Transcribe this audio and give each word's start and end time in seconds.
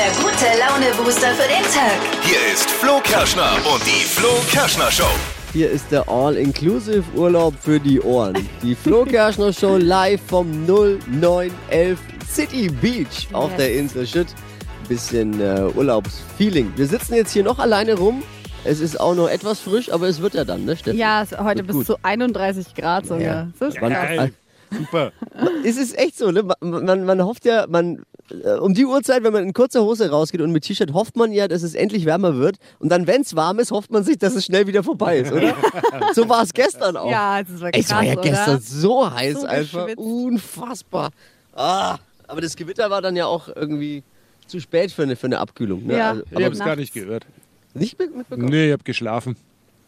der 0.00 0.10
gute 0.22 0.46
Laune-Booster 0.58 1.28
für 1.34 1.46
den 1.48 1.62
Tag. 1.74 1.98
Hier 2.22 2.38
ist 2.54 2.70
Flo 2.70 3.00
Kerschner 3.02 3.52
und 3.70 3.82
die 3.84 4.04
Flo 4.06 4.28
Kerschner 4.50 4.90
Show. 4.90 5.04
Hier 5.52 5.70
ist 5.70 5.84
der 5.90 6.08
All-Inclusive-Urlaub 6.08 7.54
für 7.60 7.78
die 7.78 8.00
Ohren. 8.00 8.48
Die 8.62 8.74
Flo 8.74 9.04
Kerschner 9.14 9.52
Show 9.52 9.76
live 9.76 10.20
vom 10.26 10.64
0911 10.66 11.98
City 12.32 12.68
Beach 12.80 13.28
auf 13.32 13.50
Yes. 13.50 13.58
der 13.58 13.74
Insel 13.74 14.06
Schütt. 14.06 14.28
Bisschen 14.88 15.38
äh, 15.38 15.68
Urlaubsfeeling. 15.76 16.72
Wir 16.76 16.86
sitzen 16.86 17.14
jetzt 17.14 17.32
hier 17.32 17.44
noch 17.44 17.58
alleine 17.58 17.94
rum. 17.94 18.22
Es 18.64 18.80
ist 18.80 18.98
auch 18.98 19.14
noch 19.14 19.28
etwas 19.28 19.60
frisch, 19.60 19.92
aber 19.92 20.08
es 20.08 20.20
wird 20.22 20.32
ja 20.34 20.44
dann, 20.44 20.64
ne, 20.64 20.76
Steffi? 20.78 20.96
Ja, 20.98 21.22
es- 21.22 21.36
heute 21.38 21.58
Wird 21.58 21.66
bis 21.68 21.76
gut. 21.76 21.86
zu 21.86 21.96
31 22.02 22.74
Grad 22.74 23.04
sogar. 23.06 23.20
Ja. 23.22 23.48
Das 23.58 23.74
ist 23.74 23.82
Wann- 23.82 23.92
krass. 23.92 24.30
Super. 24.76 25.12
Es 25.64 25.76
ist 25.76 25.98
echt 25.98 26.16
so, 26.18 26.30
ne? 26.30 26.42
Man, 26.60 26.84
man, 26.84 27.04
man 27.04 27.22
hofft 27.24 27.44
ja, 27.44 27.66
man 27.68 28.02
äh, 28.30 28.52
um 28.54 28.72
die 28.74 28.86
Uhrzeit, 28.86 29.22
wenn 29.24 29.32
man 29.32 29.42
in 29.44 29.52
kurzer 29.52 29.82
Hose 29.82 30.10
rausgeht 30.10 30.40
und 30.40 30.52
mit 30.52 30.64
T-Shirt, 30.64 30.92
hofft 30.92 31.16
man 31.16 31.32
ja, 31.32 31.48
dass 31.48 31.62
es 31.62 31.74
endlich 31.74 32.04
wärmer 32.06 32.36
wird. 32.36 32.56
Und 32.78 32.90
dann, 32.90 33.06
wenn 33.06 33.22
es 33.22 33.34
warm 33.34 33.58
ist, 33.58 33.70
hofft 33.72 33.90
man 33.90 34.04
sich, 34.04 34.18
dass 34.18 34.34
es 34.34 34.44
schnell 34.44 34.66
wieder 34.66 34.82
vorbei 34.82 35.18
ist, 35.18 35.32
oder? 35.32 35.54
so 36.14 36.28
war 36.28 36.42
es 36.42 36.52
gestern 36.54 36.96
auch. 36.96 37.10
Ja, 37.10 37.40
es 37.40 37.48
ist 37.48 37.54
Ey, 37.56 37.60
wirklich 37.62 37.84
es 37.86 37.90
war 37.92 38.02
ja 38.04 38.14
krass, 38.14 38.24
gestern 38.24 38.54
oder? 38.54 38.62
so 38.62 39.10
heiß 39.12 39.40
So 39.40 39.46
einfach. 39.46 39.88
Unfassbar. 39.96 41.10
Ah, 41.54 41.98
aber 42.28 42.40
das 42.40 42.54
Gewitter 42.56 42.88
war 42.90 43.02
dann 43.02 43.16
ja 43.16 43.26
auch 43.26 43.48
irgendwie 43.54 44.02
zu 44.46 44.60
spät 44.60 44.92
für 44.92 45.02
eine, 45.02 45.16
für 45.16 45.26
eine 45.26 45.38
Abkühlung. 45.38 45.86
Ne? 45.86 45.96
Ja. 45.96 46.10
Also, 46.10 46.22
Ich 46.30 46.44
habe 46.44 46.54
es 46.54 46.58
gar 46.60 46.76
nicht 46.76 46.92
gehört. 46.94 47.26
nicht 47.74 47.98
mit- 47.98 48.16
mitbekommen? 48.16 48.48
Nee, 48.48 48.66
ich 48.68 48.72
habe 48.72 48.84
geschlafen. 48.84 49.36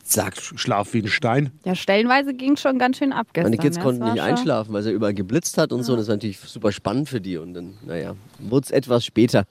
Sag, 0.05 0.37
Schlaf 0.37 0.93
wie 0.95 0.99
ein 1.03 1.09
Stein. 1.09 1.53
Ja, 1.65 1.75
stellenweise 1.75 2.35
ging 2.35 2.57
schon 2.57 2.79
ganz 2.79 2.99
schön 2.99 3.13
ab 3.13 3.29
gestern. 3.33 3.51
meine 3.51 3.63
Kids 3.63 3.77
ja, 3.77 3.83
konnten 3.83 4.05
nicht 4.05 4.21
einschlafen, 4.21 4.73
weil 4.73 4.81
es 4.81 4.87
ja 4.87 4.93
überall 4.93 5.15
geblitzt 5.15 5.57
hat 5.59 5.73
und 5.73 5.85
so. 5.85 5.95
Das 5.97 6.09
war 6.09 6.17
natürlich 6.17 6.39
super 6.41 6.73
spannend 6.73 7.09
für 7.09 7.21
die. 7.21 7.37
Und 7.39 7.55
dann, 7.55 7.75
naja, 7.87 8.15
wurde 8.41 8.65
es 8.65 8.71
etwas 8.73 9.05
später. 9.05 9.45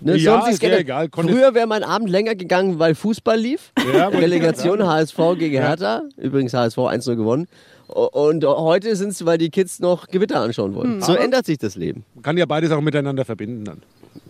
Ne, 0.00 0.12
so 0.14 0.18
Ja, 0.18 0.42
sie's 0.42 0.54
ist 0.54 0.62
ja 0.64 0.76
egal, 0.76 1.08
konnte- 1.08 1.32
Früher 1.32 1.54
wäre 1.54 1.68
mein 1.68 1.84
Abend 1.84 2.10
länger 2.10 2.34
gegangen, 2.34 2.80
weil 2.80 2.96
Fußball 2.96 3.38
lief. 3.38 3.72
Ja, 3.94 4.08
Relegation 4.08 4.84
HSV 4.84 5.16
gegen 5.38 5.54
Hertha. 5.58 6.02
Übrigens 6.16 6.52
HSV 6.52 6.76
1-0 6.78 7.14
gewonnen. 7.14 7.46
Und 7.86 8.44
heute 8.44 8.96
sind 8.96 9.10
es, 9.10 9.24
weil 9.24 9.38
die 9.38 9.50
Kids 9.50 9.78
noch 9.78 10.08
Gewitter 10.08 10.40
anschauen 10.40 10.74
wollen. 10.74 10.94
Hm. 10.94 11.02
So 11.02 11.14
ändert 11.14 11.46
sich 11.46 11.58
das 11.58 11.76
Leben. 11.76 12.04
Man 12.16 12.22
kann 12.24 12.36
ja 12.36 12.44
beides 12.46 12.72
auch 12.72 12.80
miteinander 12.80 13.24
verbinden 13.24 13.64
dann. 13.64 13.82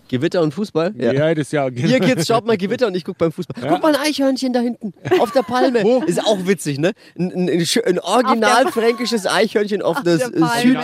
Gewitter 0.09 0.41
und 0.41 0.53
Fußball? 0.53 0.93
Ja, 0.97 1.33
das 1.35 1.47
ist 1.47 1.53
ja. 1.53 1.67
Hier 1.69 1.99
Kids, 1.99 2.27
schaut 2.27 2.45
mal 2.45 2.57
Gewitter 2.57 2.87
und 2.87 2.95
ich 2.95 3.03
guck 3.03 3.17
beim 3.17 3.31
Fußball. 3.31 3.61
Guck 3.69 3.81
mal 3.83 3.95
ein 3.95 4.01
Eichhörnchen 4.01 4.53
da 4.53 4.59
hinten 4.59 4.93
auf 5.19 5.31
der 5.31 5.43
Palme. 5.43 5.83
Wo? 5.83 6.01
Ist 6.03 6.23
auch 6.25 6.45
witzig, 6.47 6.79
ne? 6.79 6.93
Ein, 7.17 7.31
ein, 7.31 7.49
ein, 7.49 7.65
ein 7.85 7.99
original 7.99 8.67
fränkisches 8.71 9.25
Eichhörnchen 9.27 9.81
auf, 9.81 10.01
der, 10.03 10.17
der 10.17 10.27
Süd. 10.27 10.77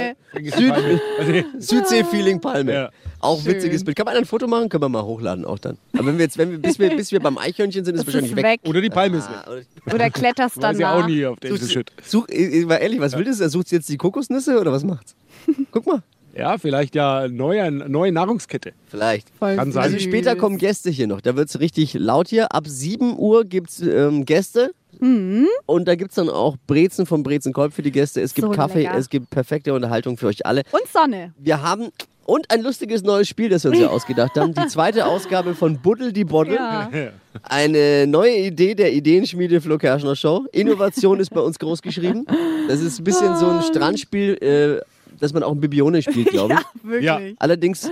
Süd, 0.56 0.74
Also, 1.20 1.44
Südsee-Feeling-Palme. 1.60 2.74
Ja. 2.74 2.90
Auch 3.20 3.42
Schön. 3.42 3.54
witziges 3.54 3.84
Bild. 3.86 3.96
Kann 3.96 4.06
man 4.06 4.16
ein 4.18 4.26
Foto 4.26 4.48
machen? 4.48 4.68
Können 4.68 4.84
wir 4.84 4.90
mal 4.90 5.04
hochladen 5.04 5.46
auch 5.46 5.60
dann. 5.60 5.78
Aber 5.94 6.08
wenn 6.08 6.18
wir 6.18 6.26
jetzt, 6.26 6.38
wenn 6.38 6.52
wir, 6.52 6.58
bis, 6.60 6.78
wir, 6.80 6.90
bis 6.96 7.12
wir 7.12 7.20
beim 7.22 7.38
Eichhörnchen 7.38 7.86
sind, 7.86 7.96
ist 7.96 8.02
Das 8.02 8.08
wahrscheinlich 8.08 8.32
ist 8.32 8.38
weg. 8.38 8.46
weg. 8.46 8.60
oder 8.66 8.82
die 8.82 8.90
Palme 8.90 9.18
ist 9.18 9.30
weg. 9.30 9.38
Ah, 9.46 9.52
oder- 9.86 9.96
Oder 9.96 10.10
kletterst 10.10 10.58
dann 10.58 10.76
Weiß 10.76 10.80
ja 10.80 10.96
nach. 10.98 11.04
auch 11.04 11.08
nie 11.08 11.26
auf 11.26 11.40
der 11.40 11.56
Schütt. 11.58 11.92
Such, 12.04 12.28
ich- 12.30 12.66
mal 12.66 12.76
ehrlich, 12.78 13.00
was 13.00 13.18
will 13.18 13.24
das? 13.24 13.38
Sucht 13.38 13.70
sie 13.70 13.76
jetzt 13.78 13.88
die 13.90 13.98
Kokosnüsse 13.98 14.60
oder 14.60 14.72
was 14.74 14.84
macht's? 14.84 15.16
Guck 15.72 15.86
mal. 15.88 16.02
Ja, 16.36 16.58
vielleicht 16.58 16.96
ja 16.96 17.28
neue, 17.28 17.72
neue 17.72 18.12
Nahrungskette. 18.12 18.74
Vielleicht. 18.88 19.30
Voll 19.38 19.56
Kann 19.56 19.72
sein. 19.72 19.84
Also 19.84 20.00
später 20.00 20.36
kommen 20.36 20.58
Gäste 20.58 20.90
hier 20.90 21.08
noch. 21.08 21.22
Da 21.22 21.36
wird 21.36 21.50
es 21.50 21.60
richtig 21.60 21.94
laut 21.94 22.28
hier. 22.28 22.52
Ab 22.54 22.64
7 22.68 23.18
Uhr 23.18 23.46
gibt 23.46 23.70
es 23.70 23.82
ähm, 23.82 24.26
Gäste. 24.26 24.72
Und 25.00 25.86
da 25.86 25.96
gibt 25.96 26.12
es 26.12 26.16
dann 26.16 26.30
auch 26.30 26.56
Brezen 26.68 27.06
vom 27.06 27.24
Brezenkolb 27.24 27.74
für 27.74 27.82
die 27.82 27.92
Gäste. 27.92 28.22
Es 28.22 28.34
gibt 28.34 28.48
So 28.48 28.54
Kaffee, 28.54 28.84
lecker. 28.84 28.98
es 28.98 29.10
gibt 29.10 29.30
perfekte 29.30 29.74
Unterhaltung 29.74 30.18
für 30.18 30.28
euch 30.28 30.46
alle. 30.46 30.62
Und 30.72 30.88
Sonne. 30.88 31.34
Wir 31.38 31.62
haben 31.62 31.90
und 32.26 32.50
ein 32.52 32.62
lustiges 32.62 33.04
neues 33.04 33.28
Spiel, 33.28 33.50
das 33.50 33.64
wir 33.66 33.72
uns 33.72 33.80
ja 33.80 33.88
ausgedacht 33.90 34.38
haben. 34.38 34.54
Die 34.54 34.68
zweite 34.68 35.06
Ausgabe 35.06 35.56
von 35.56 35.78
Buddel 35.82 36.14
die 36.14 36.24
Boddel. 36.24 36.56
Ja. 36.56 36.90
Eine 37.44 38.08
neue 38.08 38.38
Idee 38.38 38.76
der 38.76 38.94
Ideenschmiede 38.94 39.60
Flo 39.60 39.78
Kerschner 39.78 40.16
Show. 40.16 40.46
Innovation 40.54 41.20
ist 41.20 41.32
bei 41.32 41.42
uns 41.42 41.60
groß 41.60 41.82
geschrieben. 41.82 42.26
Das 42.68 42.80
ist 42.80 43.00
ein 43.00 43.04
bisschen 43.04 43.36
so 43.36 43.48
ein 43.48 43.62
Strandspiel, 43.64 44.36
äh, 44.36 44.93
das 45.20 45.34
man 45.34 45.44
auch 45.44 45.54
in 45.54 45.60
Bibione 45.62 46.02
spielt, 46.02 46.30
glaube 46.30 46.54
ich. 46.54 46.60
Ja, 46.60 46.90
wirklich. 46.90 47.06
Ja. 47.06 47.20
Allerdings 47.40 47.90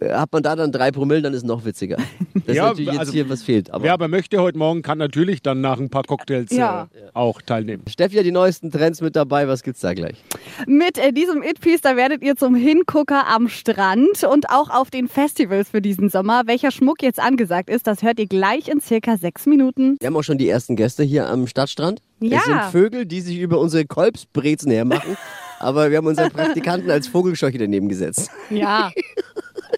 äh, 0.00 0.10
hat 0.12 0.32
man 0.32 0.42
da 0.42 0.56
dann 0.56 0.72
drei 0.72 0.90
Promille, 0.90 1.22
dann 1.22 1.32
ist 1.32 1.38
es 1.38 1.44
noch 1.44 1.64
witziger. 1.64 1.96
Das 2.46 2.48
ist 2.52 2.56
Ja, 2.58 2.66
natürlich 2.66 2.90
jetzt 2.90 2.98
also- 2.98 3.12
hier 3.12 3.30
was 3.30 3.42
fehlt. 3.42 3.70
Aber 3.70 3.84
Wer 3.84 3.94
aber 3.94 4.06
möchte 4.08 4.38
heute 4.42 4.58
Morgen, 4.58 4.82
kann 4.82 4.98
natürlich 4.98 5.40
dann 5.40 5.62
nach 5.62 5.78
ein 5.78 5.88
paar 5.88 6.02
Cocktails 6.02 6.50
Ja. 6.50 6.88
äh, 6.92 7.08
auch 7.14 7.40
teilnehmen. 7.40 7.84
Steffi 7.88 8.16
hat 8.16 8.26
die 8.26 8.32
neuesten 8.32 8.70
Trends 8.70 9.00
mit 9.00 9.16
dabei. 9.16 9.48
Was 9.48 9.62
gibt's 9.62 9.80
da 9.80 9.94
gleich? 9.94 10.22
Mit 10.66 10.98
äh, 10.98 11.10
diesem 11.12 11.42
It-Piece, 11.42 11.80
da 11.80 11.96
werdet 11.96 12.22
ihr 12.22 12.36
zum 12.36 12.54
Hingucker 12.54 13.28
am 13.28 13.48
Strand 13.48 14.24
und 14.24 14.50
auch 14.50 14.68
auf 14.68 14.90
den 14.90 15.08
Festivals 15.08 15.70
für 15.70 15.80
diesen 15.80 16.10
Sommer. 16.10 16.42
Welcher 16.44 16.70
Schmuck 16.70 17.02
jetzt 17.02 17.18
angesagt 17.18 17.70
ist, 17.70 17.86
das 17.86 18.02
hört 18.02 18.18
ihr 18.18 18.26
gleich 18.26 18.68
in 18.68 18.80
circa 18.82 19.16
sechs 19.16 19.46
Minuten. 19.46 19.96
Wir 20.00 20.08
haben 20.08 20.16
auch 20.16 20.22
schon 20.22 20.36
die 20.36 20.48
ersten 20.50 20.76
Gäste 20.76 21.02
hier 21.02 21.26
am 21.30 21.46
Stadtstrand. 21.46 22.02
Ja. 22.20 22.38
Es 22.38 22.44
sind 22.44 22.60
Vögel, 22.72 23.06
die 23.06 23.22
sich 23.22 23.38
über 23.38 23.58
unsere 23.58 23.86
Kolbsbrezen 23.86 24.70
hermachen. 24.70 25.16
aber 25.60 25.90
wir 25.90 25.98
haben 25.98 26.06
unseren 26.06 26.30
Praktikanten 26.30 26.90
als 26.90 27.06
Vogelscheuche 27.08 27.58
daneben 27.58 27.88
gesetzt. 27.88 28.30
Ja. 28.50 28.90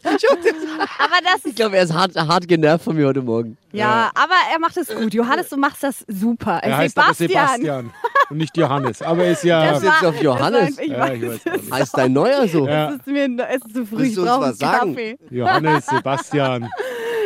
aber 0.05 1.15
das 1.25 1.45
Ich 1.45 1.55
glaube, 1.57 1.77
er 1.77 1.85
ist 1.85 1.93
hart, 1.95 2.15
hart 2.17 2.47
genervt 2.49 2.85
von 2.85 2.97
mir 2.97 3.07
heute 3.07 3.23
Morgen. 3.23 3.57
ja, 3.73 4.11
aber 4.15 4.35
er 4.53 4.59
macht 4.61 4.77
es 4.77 4.89
gut. 4.95 5.13
Johannes, 5.15 5.49
du 5.49 5.57
machst 5.57 5.83
das 5.83 6.05
super. 6.09 6.59
Er 6.63 6.77
heißt 6.77 6.99
aber 6.99 7.15
Sebastian 7.15 7.91
und 8.31 8.37
nicht 8.39 8.57
Johannes. 8.57 9.03
Aber 9.03 9.25
er 9.25 9.33
ist 9.33 9.45
ja. 9.45 9.73
Das 9.73 9.83
jetzt 9.83 10.05
auf 10.05 10.21
Johannes. 10.23 10.77
Das 10.77 10.79
war, 10.79 10.85
ich 10.85 10.91
Ja, 10.91 10.99
weiß, 10.99 11.23
ich 11.23 11.47
weiß. 11.71 11.71
Heißt 11.81 11.99
dein 11.99 12.13
Neuer 12.13 12.47
so? 12.49 12.67
Ja. 12.67 12.91
es 12.91 12.97
ist 12.97 13.07
mir 13.07 13.49
es 13.49 13.57
ist 13.65 13.75
zu 13.75 13.87
früh. 13.87 13.99
Willst 13.99 14.17
Ich 14.19 14.25
brauche 14.25 14.33
einen 14.45 14.53
was 14.53 14.59
sagen? 14.59 14.95
Kaffee. 14.95 15.19
Johannes, 15.31 15.87
Sebastian. 15.91 16.69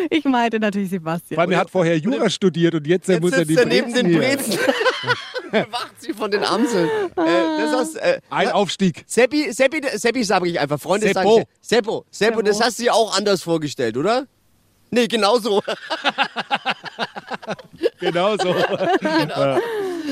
Ich 0.08 0.24
meinte 0.24 0.58
natürlich 0.58 0.88
Vor 0.88 0.98
Sebastian. 0.98 1.40
allem, 1.40 1.50
er 1.52 1.58
hat 1.58 1.70
vorher 1.70 1.96
Jura 1.98 2.30
studiert 2.30 2.74
und 2.74 2.86
jetzt, 2.86 3.08
Jetzt 3.08 3.20
muss 3.20 3.32
er 3.32 3.44
die 3.44 3.54
sitzt 3.54 3.66
er 3.66 3.66
neben 3.68 3.92
Brezen 3.92 4.08
den. 4.08 4.18
Brezen. 4.18 4.58
Bewacht 5.50 5.94
sie 5.98 6.12
von 6.12 6.30
den 6.30 6.44
Amseln. 6.44 6.88
Äh, 6.88 7.12
das 7.16 7.72
hast, 7.72 7.96
äh, 7.96 8.20
Ein 8.30 8.50
Aufstieg. 8.50 9.04
Seppi, 9.06 9.52
Seppi, 9.52 9.80
Seppi 9.98 10.24
sage 10.24 10.48
ich 10.48 10.60
einfach. 10.60 10.80
Freunde 10.80 11.08
Seppo. 11.08 11.20
sagen 11.20 11.28
Seppo. 11.28 11.46
Seppo, 11.60 12.04
Seppo. 12.10 12.42
das 12.42 12.60
hast 12.60 12.78
du 12.78 12.84
dir 12.84 12.94
auch 12.94 13.16
anders 13.16 13.42
vorgestellt, 13.42 13.96
oder? 13.96 14.26
Nee, 14.90 15.06
genau 15.08 15.38
so. 15.38 15.62
Genau 18.00 18.36
so. 18.36 18.48
Ja. 18.48 19.58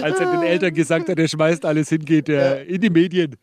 Als 0.02 0.20
er 0.20 0.30
den 0.30 0.42
Eltern 0.42 0.72
gesagt 0.72 1.08
hat, 1.08 1.18
er 1.18 1.26
schmeißt 1.26 1.64
alles 1.64 1.88
hin, 1.88 2.04
geht 2.04 2.28
er 2.28 2.64
in 2.64 2.80
die 2.80 2.90
Medien. 2.90 3.34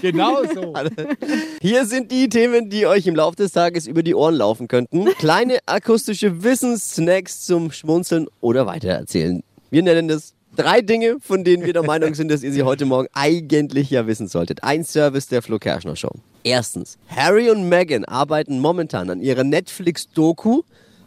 Genau 0.00 0.44
so. 0.52 0.72
Hier 1.60 1.84
sind 1.86 2.12
die 2.12 2.28
Themen, 2.28 2.70
die 2.70 2.86
euch 2.86 3.06
im 3.06 3.16
Laufe 3.16 3.36
des 3.36 3.52
Tages 3.52 3.86
über 3.88 4.02
die 4.04 4.14
Ohren 4.14 4.34
laufen 4.36 4.68
könnten. 4.68 5.06
Kleine 5.18 5.58
akustische 5.66 6.44
Wissenssnacks 6.44 7.44
zum 7.44 7.72
Schmunzeln 7.72 8.28
oder 8.40 8.66
weitererzählen. 8.66 9.42
Wir 9.70 9.82
nennen 9.82 10.06
das 10.06 10.34
drei 10.56 10.80
Dinge, 10.80 11.16
von 11.20 11.44
denen 11.44 11.64
wir 11.64 11.72
der 11.72 11.82
Meinung 11.82 12.14
sind, 12.14 12.30
dass 12.30 12.42
ihr 12.42 12.52
sie 12.52 12.62
heute 12.62 12.84
Morgen 12.84 13.08
eigentlich 13.12 13.90
ja 13.90 14.06
wissen 14.06 14.28
solltet. 14.28 14.62
Ein 14.62 14.84
Service 14.84 15.28
der 15.28 15.42
Flo 15.42 15.58
Kerschner 15.58 15.96
Show. 15.96 16.12
Erstens, 16.42 16.98
Harry 17.08 17.50
und 17.50 17.68
Meghan 17.68 18.04
arbeiten 18.04 18.60
momentan 18.60 19.10
an 19.10 19.20
ihrer 19.20 19.44
Netflix-Doku 19.44 20.62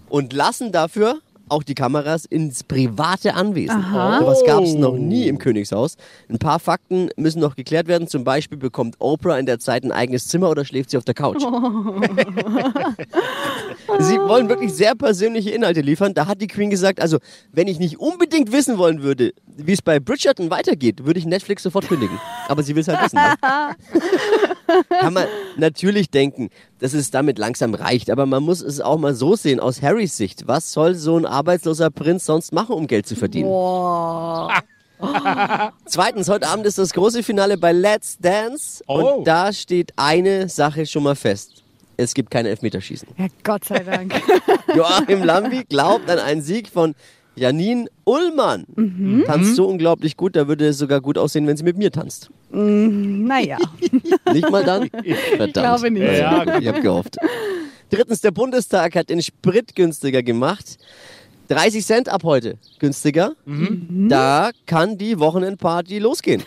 und 0.10 0.34
lassen 0.34 0.72
dafür 0.72 1.20
auch 1.50 1.64
die 1.64 1.76
Kameras 1.76 2.26
ins 2.26 2.64
private 2.64 3.34
Anwesen. 3.34 3.78
Aha. 3.78 4.20
Sowas 4.20 4.44
gab 4.46 4.64
es 4.64 4.74
noch 4.74 4.98
nie 4.98 5.28
im 5.28 5.38
Königshaus. 5.38 5.96
Ein 6.30 6.40
paar 6.40 6.60
Fakten 6.60 7.10
müssen 7.16 7.40
noch 7.40 7.56
geklärt 7.56 7.88
werden. 7.88 8.08
Zum 8.08 8.24
Beispiel 8.24 8.58
bekommt 8.58 8.96
Oprah 9.00 9.38
in 9.38 9.46
der 9.46 9.60
Zeit 9.60 9.84
ein 9.84 9.92
eigenes 9.92 10.28
Zimmer 10.28 10.50
oder 10.50 10.66
schläft 10.66 10.90
sie 10.92 10.98
auf 10.98 11.06
der 11.06 11.14
Couch. 11.14 11.42
sie 14.00 14.18
wollen 14.20 14.50
wirklich 14.50 14.74
sehr 14.74 14.96
persönliche 14.96 15.52
Inhalte 15.52 15.82
liefern. 15.82 16.14
Da 16.14 16.28
hat 16.28 16.42
die 16.42 16.48
Queen 16.48 16.70
gesagt, 16.70 17.00
also 17.02 17.20
wenn 17.52 17.68
ich 17.68 17.80
nicht 17.80 18.00
unbedingt 18.00 18.52
wissen 18.52 18.78
wollen 18.78 19.02
würde, 19.02 19.34
wie 19.46 19.74
es 19.74 19.82
bei 19.82 20.00
Bridgerton 20.00 20.50
weitergeht, 20.50 21.06
würde 21.06 21.20
ich 21.20 21.26
Netflix 21.26 21.64
sofort 21.64 21.88
kündigen. 21.88 22.20
Aber 22.48 22.64
sie 22.64 22.76
will 22.76 22.82
es 22.82 22.88
halt 22.88 23.04
wissen. 23.04 23.18
Ne? 23.18 23.36
Kann 24.90 25.14
man 25.14 25.28
natürlich 25.58 26.10
denken, 26.10 26.50
dass 26.80 26.94
es 26.94 27.12
damit 27.12 27.38
langsam 27.38 27.74
reicht. 27.74 28.10
Aber 28.10 28.26
man 28.26 28.44
muss 28.44 28.62
es 28.62 28.82
auch 28.82 28.98
mal 28.98 29.16
so 29.16 29.36
sehen, 29.36 29.60
aus 29.60 29.82
Harrys 29.82 30.18
Sicht. 30.18 30.48
Was 30.48 30.72
soll 30.72 30.96
so 30.96 31.18
ein 31.18 31.26
arbeitsloser 31.26 31.90
Prinz 31.90 32.26
sonst 32.26 32.54
machen, 32.54 32.76
um 32.76 32.88
Geld 32.88 33.08
zu 33.08 33.16
verdienen? 33.16 33.50
Boah. 33.50 34.52
Zweitens, 35.86 36.28
heute 36.28 36.48
Abend 36.48 36.66
ist 36.66 36.78
das 36.78 36.94
große 36.94 37.24
Finale 37.24 37.58
bei 37.58 37.72
Let's 37.72 38.18
Dance. 38.18 38.84
Oh. 38.88 39.18
Und 39.18 39.28
da 39.28 39.54
steht 39.54 39.94
eine 39.96 40.50
Sache 40.50 40.86
schon 40.86 41.04
mal 41.04 41.16
fest. 41.16 41.64
Es 41.98 42.14
gibt 42.14 42.30
kein 42.30 42.46
Elfmeterschießen. 42.46 43.08
Ja, 43.18 43.28
Gott 43.44 43.66
sei 43.66 43.80
Dank. 43.80 44.14
Joachim 44.76 45.24
Lambi 45.24 45.64
glaubt 45.64 46.10
an 46.10 46.20
einen 46.20 46.42
Sieg 46.42 46.70
von 46.70 46.94
Janine 47.38 47.88
Ullmann. 48.06 48.66
Tanzt 49.26 49.56
so 49.56 49.68
unglaublich 49.68 50.18
gut, 50.18 50.36
da 50.36 50.48
würde 50.48 50.68
es 50.68 50.78
sogar 50.78 51.02
gut 51.02 51.18
aussehen, 51.18 51.46
wenn 51.48 51.56
sie 51.58 51.64
mit 51.64 51.78
mir 51.78 51.92
tanzt. 51.92 52.30
naja. 52.52 53.58
Nicht 54.34 54.50
mal 54.50 54.64
dann? 54.64 54.90
Verdammt. 54.90 55.54
glaube 55.54 55.92
nicht. 55.92 56.04
Ja, 56.04 56.60
Ich 56.60 56.68
habe 56.68 56.82
gehofft. 56.82 57.18
Drittens, 57.90 58.22
der 58.22 58.32
Bundestag 58.32 58.96
hat 58.96 59.10
den 59.10 59.22
Sprit 59.22 59.76
günstiger 59.76 60.24
gemacht. 60.24 60.78
30 61.50 61.86
Cent 61.86 62.10
ab 62.10 62.24
heute 62.24 62.58
günstiger. 62.80 63.34
Da 64.10 64.52
kann 64.66 64.98
die 64.98 65.20
Wochenendparty 65.20 66.00
losgehen. 66.00 66.44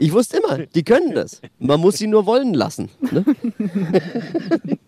Ich 0.00 0.12
wusste 0.12 0.38
immer, 0.38 0.66
die 0.66 0.82
können 0.82 1.14
das. 1.14 1.40
Man 1.60 1.78
muss 1.78 1.98
sie 1.98 2.08
nur 2.08 2.26
wollen 2.26 2.54
lassen. 2.54 2.88
Ne? 3.12 3.24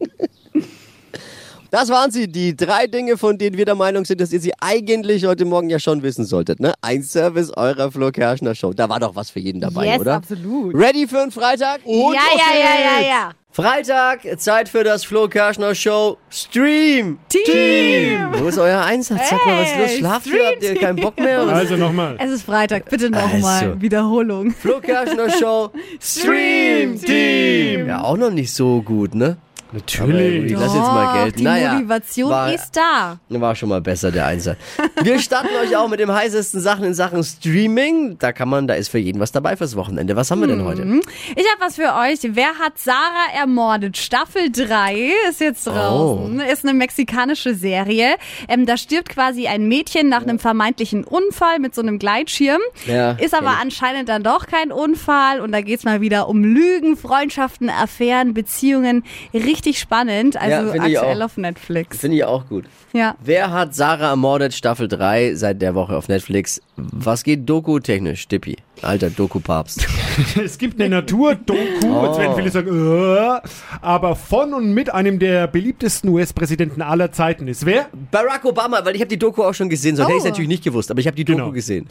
Das 1.73 1.89
waren 1.89 2.11
sie, 2.11 2.29
die 2.29 2.55
drei 2.55 2.87
Dinge, 2.87 3.17
von 3.17 3.39
denen 3.39 3.57
wir 3.57 3.65
der 3.65 3.75
Meinung 3.75 4.05
sind, 4.05 4.21
dass 4.21 4.31
ihr 4.31 4.41
sie 4.41 4.53
eigentlich 4.61 5.25
heute 5.25 5.47
Morgen 5.47 5.71
ja 5.71 5.79
schon 5.79 6.03
wissen 6.03 6.27
solltet. 6.27 6.61
Ne? 6.61 6.75
Ein 6.83 7.03
Service 7.03 7.51
eurer 7.57 7.91
Flo 7.91 8.11
Kerschner 8.11 8.55
Show. 8.55 8.75
Da 8.75 8.91
war 8.91 9.01
doch 9.01 9.17
was 9.17 9.31
für 9.31 9.41
jeden 9.41 9.63
dabei, 9.63 9.87
yes, 9.87 10.01
oder? 10.01 10.17
absolut. 10.17 10.75
Ready 10.75 11.09
für 11.09 11.23
einen 11.23 11.31
Freitag? 11.31 11.81
Und 11.87 12.13
ja, 12.13 12.21
ja, 12.37 12.59
ja, 12.59 13.01
ja, 13.01 13.09
ja. 13.09 13.31
Freitag, 13.53 14.21
Zeit 14.39 14.69
für 14.69 14.85
das 14.85 15.03
Flo 15.07 15.29
Kerschner 15.29 15.75
Show 15.75 16.19
Stream. 16.29 17.19
Team. 17.31 18.19
Wo 18.35 18.49
ist 18.49 18.59
euer 18.59 18.83
Einsatz? 18.83 19.31
Sag 19.31 19.47
mal, 19.47 19.63
was 19.63 19.71
ist 19.71 19.79
los? 19.79 19.89
Hey, 19.89 19.99
Schlaft 19.99 20.27
ihr? 20.27 20.47
Habt 20.47 20.63
ihr 20.63 20.75
keinen 20.75 20.97
Bock 20.97 21.19
mehr? 21.19 21.47
Was? 21.47 21.55
Also 21.55 21.77
nochmal. 21.79 22.17
Es 22.19 22.31
ist 22.33 22.43
Freitag, 22.43 22.91
bitte 22.91 23.09
nochmal. 23.09 23.69
Also. 23.69 23.81
Wiederholung. 23.81 24.51
Flo 24.51 24.79
Kerschner 24.79 25.31
Show 25.31 25.71
Stream 26.03 27.01
Team. 27.01 27.87
Ja, 27.87 28.03
auch 28.05 28.19
noch 28.19 28.31
nicht 28.31 28.53
so 28.53 28.83
gut, 28.83 29.15
ne? 29.15 29.39
Natürlich. 29.73 30.53
Ich 30.53 30.59
lass 30.59 30.75
jetzt 30.75 30.83
mal 30.83 31.23
gelten. 31.23 31.39
Die 31.39 31.45
Naja, 31.45 31.73
Motivation 31.75 32.31
war- 32.31 32.53
ist 32.53 32.73
da. 32.77 33.19
War 33.29 33.55
schon 33.57 33.69
mal 33.71 33.81
besser, 33.81 34.11
der 34.13 34.27
Einsatz. 34.27 34.59
Wir 35.03 35.19
starten 35.19 35.49
euch 35.63 35.75
auch 35.77 35.89
mit 35.89 35.99
dem 36.01 36.13
heißesten 36.13 36.61
Sachen 36.61 36.85
in 36.85 36.95
Sachen 36.95 37.25
Streaming. 37.25 38.19
Da 38.19 38.33
kann 38.33 38.49
man, 38.49 38.67
da 38.67 38.75
ist 38.75 38.89
für 38.89 38.99
jeden 38.99 39.19
was 39.21 39.33
dabei 39.33 39.57
fürs 39.57 39.75
Wochenende. 39.77 40.15
Was 40.15 40.31
haben 40.31 40.41
wir 40.41 40.49
denn 40.49 40.65
heute? 40.65 40.83
Ich 40.83 41.45
habe 41.51 41.61
was 41.61 41.77
für 41.77 41.95
euch. 41.95 42.19
Wer 42.35 42.59
hat 42.59 42.79
Sarah 42.79 43.33
ermordet? 43.35 43.97
Staffel 43.97 44.51
3 44.53 45.11
ist 45.31 45.41
jetzt 45.41 45.67
draußen. 45.67 46.41
Ist 46.41 46.65
eine 46.65 46.75
mexikanische 46.75 47.55
Serie. 47.55 48.17
Ähm, 48.49 48.67
da 48.67 48.77
stirbt 48.77 49.09
quasi 49.09 49.47
ein 49.47 49.67
Mädchen 49.69 50.09
nach 50.09 50.23
einem 50.23 50.39
vermeintlichen 50.39 51.05
Unfall 51.05 51.59
mit 51.59 51.75
so 51.75 51.81
einem 51.81 51.99
Gleitschirm. 51.99 52.61
Ja, 52.87 53.13
ist 53.13 53.35
aber 53.35 53.57
anscheinend 53.61 54.09
dann 54.09 54.23
doch 54.23 54.47
kein 54.47 54.71
Unfall. 54.71 55.41
Und 55.41 55.53
da 55.53 55.61
geht's 55.63 55.85
mal 55.85 56.01
wieder 56.01 56.29
um 56.29 56.45
Lügen, 56.45 56.97
Freundschaften, 56.97 57.71
Affären, 57.71 58.35
Beziehungen. 58.35 59.05
Richtig 59.33 59.62
spannend. 59.73 60.37
Also 60.37 60.75
Ja, 60.75 60.83
aktuell 60.83 61.23
auf 61.23 61.37
Netflix. 61.37 61.99
Finde 61.99 62.17
ich 62.17 62.25
auch 62.25 62.47
gut. 62.49 62.65
Ja. 62.93 63.17
Wer 63.23 63.51
hat 63.51 63.75
Sarah 63.75 64.11
ermordet? 64.11 64.55
Staffel 64.55 64.89
3 64.89 65.35
seit 65.35 65.63
der 65.63 65.75
Woche 65.75 65.97
auf 65.97 66.09
Netflix. 66.09 66.61
Was 66.77 67.25
geht 67.25 67.49
Doku-technisch, 67.49 68.29
Dippi? 68.29 68.57
Alter 68.85 69.11
Doku-Papst. 69.11 69.87
Es 70.45 70.59
gibt 70.59 70.81
eine 70.81 70.91
Natur-Doku, 70.97 71.59
Oh. 71.87 72.07
jetzt 72.07 72.19
werden 72.19 72.37
viele 72.37 72.51
sagen, 72.51 72.69
äh, 72.69 73.41
aber 73.81 74.15
von 74.17 74.53
und 74.55 74.73
mit 74.75 74.93
einem 74.93 75.19
der 75.19 75.47
beliebtesten 75.47 76.11
US-Präsidenten 76.11 76.83
aller 76.83 77.13
Zeiten 77.13 77.49
ist 77.49 77.65
wer? 77.67 77.87
Barack 78.11 78.45
Obama, 78.45 78.85
weil 78.85 78.95
ich 78.95 79.01
habe 79.01 79.09
die 79.09 79.19
Doku 79.19 79.43
auch 79.43 79.55
schon 79.55 79.69
gesehen. 79.69 79.97
So 79.97 80.03
hätte 80.03 80.13
ich 80.13 80.19
es 80.19 80.25
Oh. 80.25 80.29
natürlich 80.29 80.49
nicht 80.49 80.65
gewusst, 80.65 80.91
aber 80.91 81.01
ich 81.01 81.07
habe 81.07 81.17
die 81.17 81.25
Doku 81.25 81.39
Genau. 81.39 81.53
gesehen. 81.53 81.87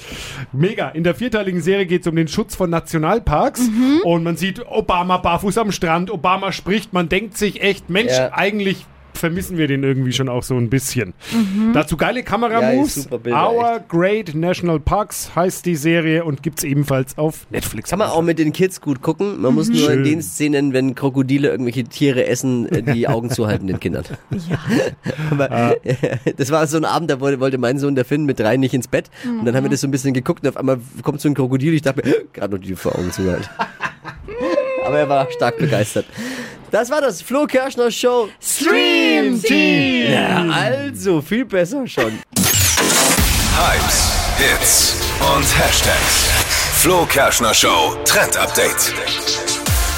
Mega. 0.53 0.89
In 0.89 1.03
der 1.03 1.15
vierteiligen 1.15 1.61
Serie 1.61 1.85
geht 1.85 2.01
es 2.01 2.07
um 2.07 2.15
den 2.15 2.27
Schutz 2.27 2.55
von 2.55 2.69
Nationalparks 2.69 3.61
Mhm. 3.61 4.01
und 4.03 4.23
man 4.23 4.37
sieht 4.37 4.61
Obama 4.69 5.17
barfuß 5.17 5.57
am 5.57 5.71
Strand, 5.71 6.11
Obama 6.11 6.51
spricht, 6.51 6.93
man 6.93 7.09
denkt 7.09 7.37
sich 7.37 7.61
echt, 7.61 7.89
Mensch, 7.89 8.11
Ja. 8.11 8.31
eigentlich 8.33 8.85
vermissen 9.13 9.57
wir 9.57 9.67
den 9.67 9.83
irgendwie 9.83 10.13
schon 10.13 10.29
auch 10.29 10.43
so 10.43 10.55
ein 10.55 10.69
bisschen. 10.69 11.13
Dazu 11.73 11.97
geile 11.97 12.23
Kameramoves. 12.23 13.09
Ja, 13.25 13.49
Our 13.49 13.79
Great 13.87 14.33
National 14.35 14.79
Parks 14.79 15.31
heißt 15.35 15.65
die 15.65 15.75
Serie 15.75 16.23
und 16.23 16.43
gibt's 16.43 16.63
ebenfalls 16.63 17.17
auf 17.17 17.47
Netflix. 17.49 17.89
Kann 17.89 17.99
man 17.99 18.09
auch 18.09 18.21
mit 18.21 18.39
den 18.39 18.53
Kids 18.53 18.81
gut 18.81 19.01
gucken. 19.01 19.41
Man 19.41 19.53
muss 19.53 19.69
nur 19.69 19.89
in 19.91 19.95
Schön. 19.95 20.03
den 20.03 20.21
Szenen, 20.21 20.73
wenn 20.73 20.95
Krokodile 20.95 21.49
irgendwelche 21.49 21.83
Tiere 21.83 22.25
essen, 22.25 22.67
äh, 22.69 22.81
die 22.81 23.07
Augen 23.11 23.29
zuhalten 23.29 23.67
den 23.67 23.79
Kindern. 23.79 24.03
Ja. 24.31 24.59
Aber 25.31 25.75
das 26.37 26.51
war 26.51 26.67
so 26.67 26.77
ein 26.77 26.85
Abend, 26.85 27.09
da 27.09 27.19
wollte, 27.19 27.39
wollte 27.39 27.57
mein 27.57 27.79
Sohn, 27.79 27.95
der 27.95 28.05
Finn, 28.05 28.25
mit 28.25 28.39
drei 28.39 28.57
nicht 28.57 28.73
ins 28.73 28.87
Bett. 28.87 29.09
Und 29.25 29.45
dann 29.45 29.55
haben 29.55 29.63
wir 29.63 29.69
das 29.69 29.81
so 29.81 29.87
ein 29.87 29.91
bisschen 29.91 30.13
geguckt 30.13 30.43
und 30.43 30.49
auf 30.49 30.57
einmal 30.57 30.79
kommt 31.03 31.21
so 31.21 31.29
ein 31.29 31.33
Krokodil. 31.33 31.73
Ich 31.73 31.81
dachte 31.81 32.01
mir, 32.07 32.15
gerade 32.33 32.55
noch 32.55 32.61
die 32.61 32.75
vor 32.75 32.97
Augen 32.97 33.11
zugehalten. 33.11 33.47
Aber 34.85 34.97
er 34.97 35.09
war 35.09 35.31
stark 35.31 35.57
begeistert. 35.57 36.05
Das 36.71 36.89
war 36.89 37.01
das 37.01 37.21
Flo 37.21 37.45
Kerschner 37.45 37.91
Show 37.91 38.29
Stream 38.41 39.41
Team. 39.41 40.09
Ja, 40.13 40.45
also 40.49 41.21
viel 41.21 41.43
besser 41.43 41.85
schon. 41.85 42.17
Hypes, 43.57 44.13
Hits 44.37 44.95
und 45.19 45.43
Hashtags. 45.59 46.29
Flo 46.77 47.05
Kerschner 47.05 47.53
Show 47.53 47.97
Trend 48.05 48.37
Update. 48.37 48.93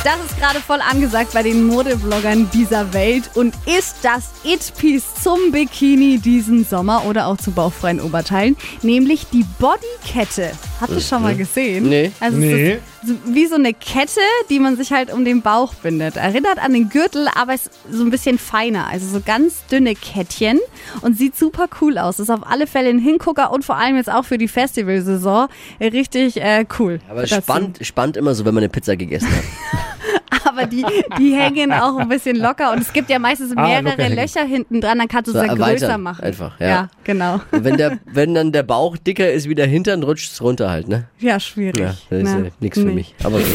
Das 0.04 0.16
ist 0.26 0.38
gerade 0.40 0.60
voll 0.62 0.80
angesagt 0.82 1.34
bei 1.34 1.44
den 1.44 1.64
Modevloggern 1.64 2.50
dieser 2.52 2.92
Welt 2.92 3.30
und 3.36 3.54
ist 3.68 3.98
das 4.02 4.32
It-Piece 4.44 5.22
zum 5.24 5.52
Bikini 5.52 6.18
diesen 6.18 6.66
Sommer 6.66 7.06
oder 7.06 7.28
auch 7.28 7.38
zu 7.38 7.52
bauchfreien 7.52 8.02
Oberteilen, 8.02 8.58
nämlich 8.82 9.28
die 9.32 9.46
Bodykette. 9.60 10.54
Habt 10.82 10.92
ihr 10.92 11.00
schon 11.02 11.22
mal 11.22 11.36
gesehen? 11.36 11.88
Nee. 11.90 12.12
Also 12.20 12.38
es 12.38 12.44
Nee. 12.44 12.80
wie 13.26 13.46
so 13.48 13.56
eine 13.56 13.74
Kette, 13.74 14.20
die 14.50 14.60
man 14.60 14.76
sich 14.76 14.92
halt 14.92 15.14
um 15.14 15.24
den 15.24 15.42
Bauch 15.42 15.74
bindet. 15.76 16.18
Erinnert 16.18 16.60
an 16.60 16.74
den 16.74 16.90
Gürtel, 16.90 17.28
aber 17.36 17.54
ist 17.54 17.70
so 17.90 18.04
ein 18.04 18.10
bisschen 18.10 18.38
feiner. 18.38 18.88
Also 18.88 19.08
so 19.08 19.22
ganz 19.26 19.66
dünne 19.72 19.94
Kettchen 19.96 20.60
und 21.02 21.18
sieht 21.18 21.38
super 21.38 21.68
cool 21.82 21.98
aus. 21.98 22.20
Ist 22.20 22.30
auf 22.30 22.46
alle 22.50 22.68
Fälle 22.68 22.90
ein 22.90 23.00
Hingucker 23.00 23.52
und 23.52 23.64
vor 23.64 23.78
allem 23.78 23.96
jetzt 23.96 24.12
auch 24.12 24.26
für 24.26 24.38
die 24.38 24.48
Festivalsaison 24.48 25.48
richtig 25.80 26.42
äh, 26.42 26.66
cool. 26.80 27.00
Aber 27.10 27.26
spannend, 27.28 27.80
spannend 27.82 28.18
immer 28.18 28.36
so, 28.36 28.44
wenn 28.46 28.54
man 28.54 28.64
eine 28.64 28.70
Pizza 28.70 28.96
gegessen 28.96 29.30
hat. 29.30 29.44
Aber 30.46 30.66
die, 30.66 30.86
die 31.20 31.34
hängen 31.36 31.72
auch 31.74 31.98
ein 31.98 32.10
bisschen 32.10 32.38
locker 32.38 32.72
und 32.72 32.80
es 32.82 32.92
gibt 32.94 33.10
ja 33.10 33.20
meistens 33.20 33.56
Ah, 33.56 33.62
mehrere 33.66 33.98
hängen. 34.02 34.16
Löcher 34.16 34.44
hinten 34.44 34.82
dran, 34.82 35.00
dann 35.00 35.08
kannst 35.08 35.28
du 35.28 35.32
So 35.34 35.40
es 35.40 35.46
ja 35.46 35.52
erweitern 35.54 35.80
größer 35.80 35.98
machen. 35.98 36.24
einfach, 36.24 36.60
ja. 36.60 36.90
genau. 37.04 37.40
Und 37.52 37.64
wenn, 37.64 37.78
der, 37.78 38.00
wenn 38.06 38.34
dann 38.34 38.52
der 38.52 38.64
Bauch 38.64 38.98
dicker 38.98 39.32
ist 39.32 39.48
wie 39.50 39.56
der 39.56 39.68
Hintern, 39.68 40.04
rutscht 40.04 40.32
es 40.32 40.42
runter 40.42 40.70
halt, 40.70 40.88
ne? 40.88 41.06
Ja, 41.20 41.40
schwierig. 41.40 41.80
Ja, 41.80 41.94
das 42.10 42.20
ist 42.20 42.24
Na, 42.36 42.46
ja 42.46 42.52
nichts 42.60 42.80
für 42.80 42.86
nee. 42.86 42.94
mich. 42.94 43.16
Aber 43.24 43.38
gut. 43.38 43.48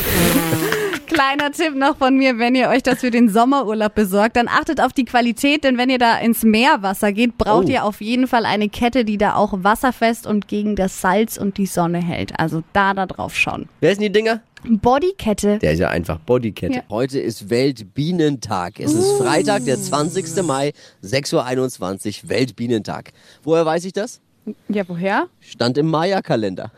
Kleiner 1.06 1.50
Tipp 1.50 1.74
noch 1.74 1.96
von 1.96 2.16
mir, 2.16 2.38
wenn 2.38 2.54
ihr 2.54 2.68
euch 2.68 2.82
das 2.82 3.00
für 3.00 3.10
den 3.10 3.30
Sommerurlaub 3.30 3.94
besorgt, 3.94 4.36
dann 4.36 4.46
achtet 4.46 4.80
auf 4.80 4.92
die 4.92 5.06
Qualität, 5.06 5.64
denn 5.64 5.78
wenn 5.78 5.88
ihr 5.88 5.98
da 5.98 6.18
ins 6.18 6.42
Meerwasser 6.44 7.12
geht, 7.12 7.38
braucht 7.38 7.66
Oh. 7.66 7.70
ihr 7.70 7.84
auf 7.84 8.00
jeden 8.02 8.26
Fall 8.28 8.44
eine 8.44 8.68
Kette, 8.68 9.04
die 9.06 9.16
da 9.16 9.34
auch 9.34 9.54
wasserfest 9.62 10.26
und 10.26 10.48
gegen 10.48 10.76
das 10.76 11.00
Salz 11.00 11.38
und 11.38 11.56
die 11.56 11.64
Sonne 11.66 11.98
hält. 11.98 12.38
Also 12.38 12.62
da 12.74 12.92
da 12.92 13.06
drauf 13.06 13.34
schauen. 13.34 13.68
Wer 13.80 13.92
sind 13.94 14.02
die 14.02 14.12
Dinger? 14.12 14.40
Bodykette. 14.64 15.58
Der 15.58 15.72
ist 15.72 15.78
ja 15.78 15.88
einfach 15.88 16.18
Bodykette. 16.18 16.74
Ja. 16.76 16.82
Heute 16.90 17.20
ist 17.20 17.50
Weltbienentag. 17.50 18.80
Es 18.80 18.92
ist 18.92 19.18
Freitag, 19.18 19.64
der 19.64 19.80
20. 19.80 20.42
Mai, 20.42 20.72
6.21 21.04 22.24
Uhr, 22.24 22.30
Weltbienentag. 22.30 23.12
Woher 23.42 23.64
weiß 23.64 23.84
ich 23.84 23.92
das? 23.92 24.20
Ja, 24.68 24.88
woher? 24.88 25.26
Stand 25.40 25.76
im 25.78 25.88
Maya-Kalender. 25.88 26.72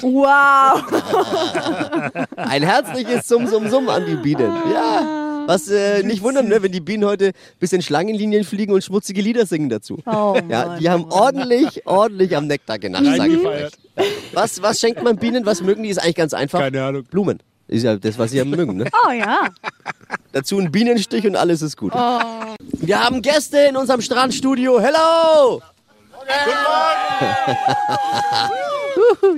Wow. 0.00 0.82
Ein 2.36 2.62
herzliches 2.62 3.28
Sum 3.28 3.46
Sum 3.46 3.68
Sum 3.68 3.88
an 3.88 4.04
die 4.06 4.16
Bienen. 4.16 4.52
Ja. 4.72 5.21
Was 5.46 5.68
äh, 5.68 6.02
nicht 6.02 6.22
wundern, 6.22 6.48
ne, 6.48 6.62
wenn 6.62 6.72
die 6.72 6.80
Bienen 6.80 7.04
heute 7.04 7.28
ein 7.28 7.32
bisschen 7.58 7.82
Schlangenlinien 7.82 8.44
fliegen 8.44 8.72
und 8.72 8.82
schmutzige 8.82 9.20
Lieder 9.20 9.46
singen 9.46 9.68
dazu. 9.68 9.98
Oh 10.06 10.36
ja, 10.48 10.66
Mann, 10.66 10.78
die 10.78 10.88
haben 10.90 11.04
ordentlich, 11.10 11.86
ordentlich 11.86 12.36
am 12.36 12.46
Nektar 12.46 12.78
genascht, 12.78 13.16
sag 13.16 13.28
ich 13.28 13.44
euch. 13.44 13.70
Was, 14.32 14.62
was 14.62 14.80
schenkt 14.80 15.02
man 15.02 15.16
Bienen? 15.16 15.44
Was 15.46 15.62
mögen 15.62 15.82
die? 15.82 15.90
Ist 15.90 15.98
eigentlich 15.98 16.16
ganz 16.16 16.34
einfach. 16.34 16.60
Keine 16.60 16.84
Ahnung. 16.84 17.04
Blumen. 17.04 17.40
Ist 17.68 17.84
ja 17.84 17.96
das, 17.96 18.18
was 18.18 18.30
sie 18.32 18.38
ja 18.38 18.44
mögen, 18.44 18.76
ne? 18.76 18.88
Oh 19.06 19.12
ja. 19.12 19.48
Dazu 20.32 20.58
ein 20.58 20.70
Bienenstich 20.70 21.26
und 21.26 21.36
alles 21.36 21.62
ist 21.62 21.76
gut. 21.76 21.94
Wir 21.94 23.02
haben 23.02 23.22
Gäste 23.22 23.58
in 23.68 23.76
unserem 23.76 24.00
Strandstudio. 24.02 24.80
Hello! 24.80 25.62
Guten 26.12 26.28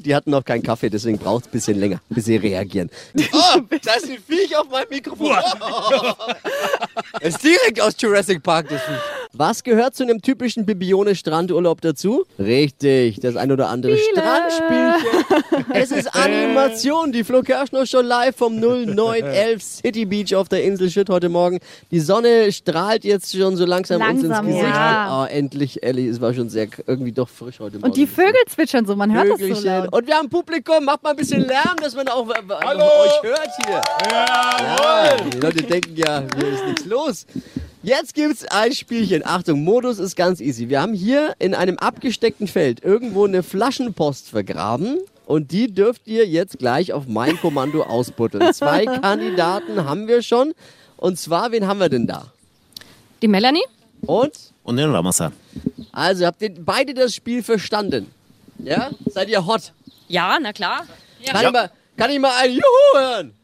Die 0.01 0.15
hatten 0.15 0.31
noch 0.31 0.45
keinen 0.45 0.63
Kaffee, 0.63 0.91
deswegen 0.91 1.19
braucht 1.19 1.45
es 1.45 1.49
ein 1.49 1.53
bisschen 1.53 1.79
länger, 1.79 2.01
bis 2.09 2.25
sie 2.27 2.37
reagieren. 2.37 2.91
Oh, 3.33 3.61
da 3.83 3.95
ist 3.95 4.09
ein 4.09 4.19
Viech 4.27 4.57
auf 4.57 4.69
meinem 4.71 4.89
Mikrofon. 4.91 5.37
Das 7.21 7.21
ist 7.35 7.43
direkt 7.45 7.81
aus 7.81 7.95
Jurassic 7.99 8.43
Park, 8.43 8.69
das 8.69 8.81
Viech. 8.83 9.24
Was 9.37 9.65
gehört 9.65 9.97
zu 9.97 10.05
einem 10.05 10.23
typischen 10.23 10.65
Bibione-Strandurlaub 10.65 11.81
dazu? 11.81 12.25
Richtig, 12.39 13.19
das 13.19 13.35
ein 13.35 13.51
oder 13.51 13.69
andere 13.69 13.97
Strandspielchen. 13.99 15.65
Es 15.73 15.91
ist 15.91 16.15
Animation, 16.15 17.11
die 17.11 17.25
Flo 17.25 17.43
Kerschner 17.43 17.85
schon 17.85 18.07
live 18.07 18.37
vom 18.37 18.61
0911 18.61 19.61
City 19.61 20.05
Beach 20.05 20.37
auf 20.37 20.49
der 20.49 20.63
Insel 20.63 20.89
Schütt 20.89 21.11
heute 21.11 21.29
Morgen. 21.29 21.59
Die 21.91 21.99
Sonne 21.99 22.53
strahlt 22.53 23.03
jetzt 23.05 23.37
schon 23.37 23.57
so 23.57 23.65
langsam, 23.65 24.01
uns 24.03 24.23
Langsam, 24.23 24.47
ins 24.47 24.57
Gesicht. 24.57 24.73
ja. 24.77 25.25
Oh, 25.25 25.27
endlich, 25.27 25.83
Ellie, 25.83 26.09
es 26.09 26.21
war 26.21 26.33
schon 26.33 26.49
sehr, 26.49 26.69
irgendwie 26.87 27.11
doch 27.11 27.29
frisch 27.29 27.59
heute 27.59 27.79
Morgen. 27.79 27.87
Und 27.87 27.97
die 27.97 28.07
Vögel 28.07 28.35
zwitschern 28.49 28.87
so, 28.87 28.95
man 28.95 29.13
hört 29.13 29.25
das 29.31 29.41
so 29.41 29.47
Vögelchen. 29.47 29.65
laut. 29.65 29.93
Und 29.93 30.07
wir 30.07 30.15
haben 30.15 30.29
Publikum, 30.29 30.85
macht 30.85 31.03
mal 31.03 31.11
ein 31.11 31.17
bisschen 31.17 31.41
Lärm, 31.41 31.75
dass 31.83 31.97
man 31.97 32.07
auch, 32.07 32.29
auch 32.29 32.31
euch 32.31 33.23
hört 33.25 33.51
hier. 33.67 33.81
Ja, 34.13 35.17
die 35.33 35.39
Leute 35.39 35.63
denken 35.65 35.97
ja, 35.97 36.23
hier 36.39 36.49
ist 36.53 36.67
nichts 36.67 36.85
los. 36.85 37.27
Jetzt 37.85 38.15
gibt's 38.15 38.47
ein 38.47 38.73
Spielchen. 38.73 39.27
Achtung, 39.27 39.63
Modus 39.63 39.99
ist 39.99 40.17
ganz 40.17 40.41
easy. 40.41 40.71
Wir 40.71 40.81
haben 40.81 40.95
hier 40.95 41.35
in 41.39 41.55
einem 41.55 41.79
abgesteckten 41.79 42.49
Feld 42.49 42.83
irgendwo 42.83 43.27
eine 43.27 43.43
Flaschenpost 43.43 44.31
vergraben. 44.31 45.01
Und 45.27 45.53
die 45.53 45.73
dürft 45.73 46.07
ihr 46.07 46.27
jetzt 46.27 46.59
gleich 46.59 46.95
auf 46.95 47.07
mein 47.07 47.39
Kommando 47.39 47.83
ausbuddeln. 47.87 48.55
Zwei 48.55 48.87
Kandidaten 48.87 49.85
haben 49.85 50.09
wir 50.09 50.23
schon. 50.23 50.55
Und 50.97 51.19
zwar, 51.19 51.53
wen 51.53 51.67
haben 51.67 51.79
wir 51.79 51.91
denn 51.91 52.07
da? 52.07 52.33
Die 53.21 53.29
Melanie? 53.29 53.65
Und? 54.01 54.33
Und 54.63 54.79
den 54.79 54.91
Ramazan. 54.91 55.35
Also, 55.93 56.25
habt 56.25 56.41
ihr 56.41 56.55
beide 56.59 56.95
das 56.95 57.15
Spiel 57.15 57.43
verstanden? 57.43 58.11
Ja? 58.61 58.93
Seid 59.11 59.29
ihr 59.29 59.45
hot? 59.45 59.75
Ja, 60.09 60.39
na 60.41 60.55
klar. 60.55 60.87
Kann, 61.27 61.45
ich, 61.45 61.53
mal, 61.53 61.71
kann 61.99 62.11
ich 62.11 62.19
mal 62.19 62.33
ein 62.41 62.51
Juhu 62.51 62.99
hören? 62.99 63.35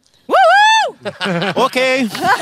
Okay. 1.54 2.09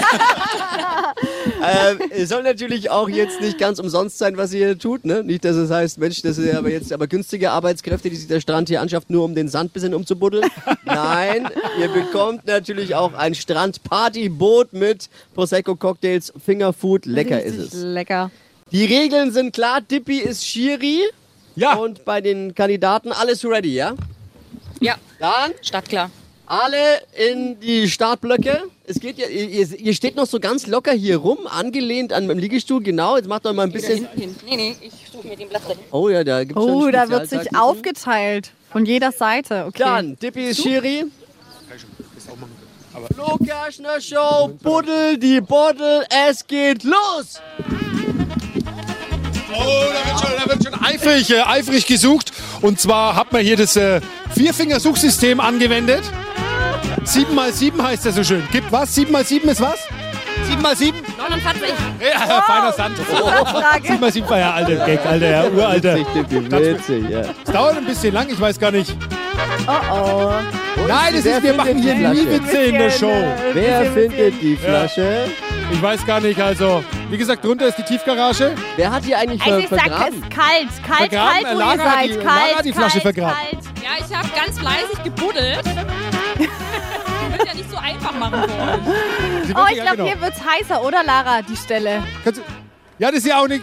es 2.11 2.29
soll 2.29 2.43
natürlich 2.43 2.91
auch 2.91 3.09
jetzt 3.09 3.41
nicht 3.41 3.59
ganz 3.59 3.79
umsonst 3.79 4.19
sein, 4.19 4.37
was 4.37 4.53
ihr 4.53 4.67
hier 4.67 4.79
tut. 4.79 5.05
Ne? 5.05 5.23
Nicht, 5.23 5.45
dass 5.45 5.57
es 5.57 5.71
heißt, 5.71 5.99
Mensch, 5.99 6.23
das 6.23 6.39
ist 6.39 6.55
aber 6.55 6.71
jetzt 6.71 6.93
aber 6.93 7.07
günstige 7.07 7.51
Arbeitskräfte, 7.51 8.11
die 8.11 8.17
sich 8.17 8.29
der 8.29 8.41
Strand 8.41 8.69
hier 8.69 8.81
anschafft, 8.81 9.11
nur 9.11 9.25
um 9.25 9.35
den 9.35 9.49
Sand 9.49 9.73
bisschen 9.73 9.95
umzubuddeln. 9.95 10.47
Nein, 10.85 11.49
ihr 11.81 11.89
bekommt 11.89 12.47
natürlich 12.47 12.95
auch 12.95 13.15
ein 13.15 13.35
Strandpartyboot 13.35 14.73
mit 14.73 15.09
Prosecco-Cocktails, 15.35 16.33
Fingerfood. 16.45 17.07
Lecker 17.07 17.43
ist 17.43 17.59
Richtig 17.59 17.75
es. 17.75 17.83
Lecker. 17.83 18.31
Die 18.71 18.85
Regeln 18.85 19.33
sind 19.33 19.53
klar. 19.53 19.81
Dippy 19.81 20.19
ist 20.19 20.47
Schiri. 20.47 21.03
Ja. 21.57 21.75
Und 21.75 22.05
bei 22.05 22.21
den 22.21 22.55
Kandidaten 22.55 23.13
alles 23.13 23.45
ready, 23.45 23.75
ja? 23.75 23.95
Ja, 24.81 24.95
Dann 25.19 25.53
startklar. 25.63 26.11
Alle 26.49 27.03
in 27.15 27.61
die 27.61 27.89
Startblöcke. 27.89 28.65
Es 28.87 29.01
geht 29.01 29.19
ja, 29.19 29.27
ihr, 29.27 29.79
ihr 29.79 29.95
steht 29.95 30.17
noch 30.17 30.27
so 30.27 30.41
ganz 30.41 30.67
locker 30.67 30.93
hier 30.93 31.19
rum, 31.19 31.47
angelehnt 31.47 32.13
an 32.13 32.27
meinem 32.27 32.39
Liegestuhl. 32.39 32.83
Genau, 32.83 33.17
jetzt 33.17 33.29
macht 33.29 33.47
euch 33.47 33.55
mal 33.55 33.65
ein 33.65 33.73
bisschen. 33.73 34.09
Hin. 34.15 34.35
Nee, 34.47 34.57
nee, 34.57 34.77
ich 34.81 34.93
suche 35.13 35.29
mir 35.29 35.37
den 35.37 35.49
Platz 35.49 35.65
dahin. 35.65 35.79
Oh 35.91 36.09
ja, 36.09 36.25
da 36.25 36.45
gibt's 36.45 36.63
schon 36.63 36.71
Oh, 36.71 36.91
da 36.91 37.09
wird 37.11 37.29
sich 37.29 37.55
aufgeteilt. 37.55 38.53
Von 38.71 38.87
jeder 38.87 39.13
Seite. 39.13 39.67
Okay. 39.67 39.83
Dann, 39.83 40.19
Dippy 40.19 40.51
ist 40.51 40.63
Schiri. 40.63 41.05
Flo 43.15 43.37
Kerschner 43.45 44.01
Show, 44.01 44.51
Buddel 44.61 45.19
die 45.19 45.41
Buddel, 45.41 46.05
es 46.29 46.45
geht 46.47 46.83
los! 46.83 47.41
Oh, 49.55 49.65
da 49.93 50.11
wird 50.11 50.21
schon, 50.21 50.31
da 50.37 50.51
wird 50.51 50.65
schon 50.65 50.75
eifrig, 50.85 51.31
äh, 51.31 51.41
eifrig 51.43 51.87
gesucht. 51.87 52.33
Und 52.61 52.81
zwar 52.81 53.15
hat 53.15 53.33
man 53.33 53.43
hier 53.43 53.57
das 53.57 53.77
äh, 53.77 54.01
Vierfinger-Suchsystem 54.35 55.39
angewendet. 55.39 56.03
7 57.05 57.39
x 57.49 57.59
7 57.59 57.83
heißt 57.83 58.07
das 58.07 58.15
so 58.17 58.25
schön. 58.25 58.43
Gibt 58.53 58.71
was? 58.73 58.95
7 58.95 59.15
x 59.15 59.29
7 59.29 59.49
ist 59.49 59.61
was? 59.61 59.79
7 60.49 60.61
x 60.65 60.79
7? 60.79 60.99
49. 61.19 61.69
Ja, 62.01 62.43
feiner 62.43 62.73
Sand. 62.73 62.99
Frage. 62.99 63.87
7 63.89 64.03
x 64.05 64.15
7 64.15 64.29
war 64.31 64.39
ja 64.39 64.53
alter 64.55 64.87
Gag, 64.87 65.07
alter, 65.07 65.31
ja, 65.31 65.45
uralter. 65.49 65.97
Witzig, 65.97 66.51
witzig, 66.51 67.11
ja. 67.11 67.21
Es 67.45 67.53
dauert 67.53 67.77
ein 67.79 67.85
bisschen 67.85 68.15
lang, 68.15 68.29
ich 68.31 68.41
weiß 68.41 68.59
gar 68.59 68.71
nicht. 68.71 68.95
Oh 69.67 69.73
oh. 69.93 70.33
Nein, 70.89 71.15
das 71.15 71.25
ist, 71.25 71.43
wir 71.43 71.55
machen 71.55 71.79
hier 71.79 71.95
die 71.95 72.07
nie? 72.07 72.31
Witze 72.31 72.59
in 72.59 72.79
der 72.79 72.91
Show. 72.91 73.13
Wer 73.53 73.85
findet 73.93 74.41
die 74.41 74.57
Flasche? 74.57 75.27
Ich 75.71 75.83
weiß 75.83 76.05
gar 76.07 76.21
nicht, 76.21 76.41
also, 76.41 76.83
wie 77.11 77.19
gesagt, 77.19 77.45
drunter 77.45 77.67
ist 77.69 77.77
die 77.77 77.83
Tiefgarage. 77.83 78.55
Wer 78.77 78.91
hat 78.91 79.05
die 79.05 79.15
eigentlich 79.15 79.43
Also 79.43 79.55
ver 79.55 79.61
ich 79.61 79.69
sag, 79.69 79.79
es 79.79 79.83
vergraben? 79.93 80.15
ist 80.23 80.31
kalt. 80.31 80.69
Kalt, 80.87 81.11
Vergraben? 81.13 81.43
kalt, 81.45 81.55
wo 81.55 81.59
Lara 81.59 81.75
ihr 81.75 81.85
hat 81.85 82.05
die- 82.05 82.13
seid. 82.15 82.25
Lara 82.25 82.39
Kalt, 82.39 82.57
hat 82.57 82.65
die 82.65 82.73
Flasche 82.73 83.01
kalt, 83.01 83.03
vergraben. 83.03 83.37
kalt. 83.51 83.65
Ja, 83.83 84.07
ich 84.07 84.17
habe 84.17 84.29
ganz 84.35 84.59
fleißig 84.59 85.03
gebuddelt. 85.05 85.63
Ja 87.49 87.55
nicht 87.55 87.71
so 87.71 87.77
einfach 87.79 88.13
machen. 88.19 88.43
Sie 89.45 89.53
Oh, 89.55 89.57
wird- 89.59 89.71
ich 89.71 89.81
glaube, 89.81 89.97
genau. 89.97 90.09
hier 90.09 90.21
wird's 90.21 90.41
heißer, 90.45 90.85
oder 90.85 91.03
Lara, 91.03 91.41
die 91.43 91.57
Stelle? 91.57 92.03
Kannst 92.25 92.41
du- 92.41 92.45
Ja, 92.99 93.09
das 93.11 93.19
ist 93.21 93.27
ja 93.27 93.41
auch 93.41 93.49
nicht. 93.49 93.63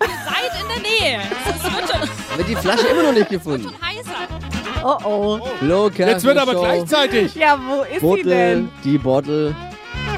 Seid 0.00 0.60
in 0.60 0.68
der 0.68 0.90
Nähe. 1.10 1.20
Es 1.48 1.62
wird 1.64 1.90
schon 1.90 2.38
Wird 2.38 2.48
die 2.48 2.56
Flasche 2.56 2.86
immer 2.88 3.02
noch 3.02 3.12
nicht 3.12 3.28
gefunden. 3.28 3.70
heißer. 3.84 4.84
Oh 4.84 4.98
oh. 5.04 5.48
Flo 5.60 5.90
Kerschner 5.90 6.06
Jetzt 6.14 6.24
wird 6.24 6.38
aber 6.38 6.52
Show, 6.54 6.60
gleichzeitig. 6.62 7.34
Ja, 7.36 7.58
wo 7.68 7.82
ist 7.82 7.94
sie 7.94 8.00
Bottle, 8.00 8.24
denn? 8.24 8.68
die 8.82 8.98
Bottle, 8.98 9.54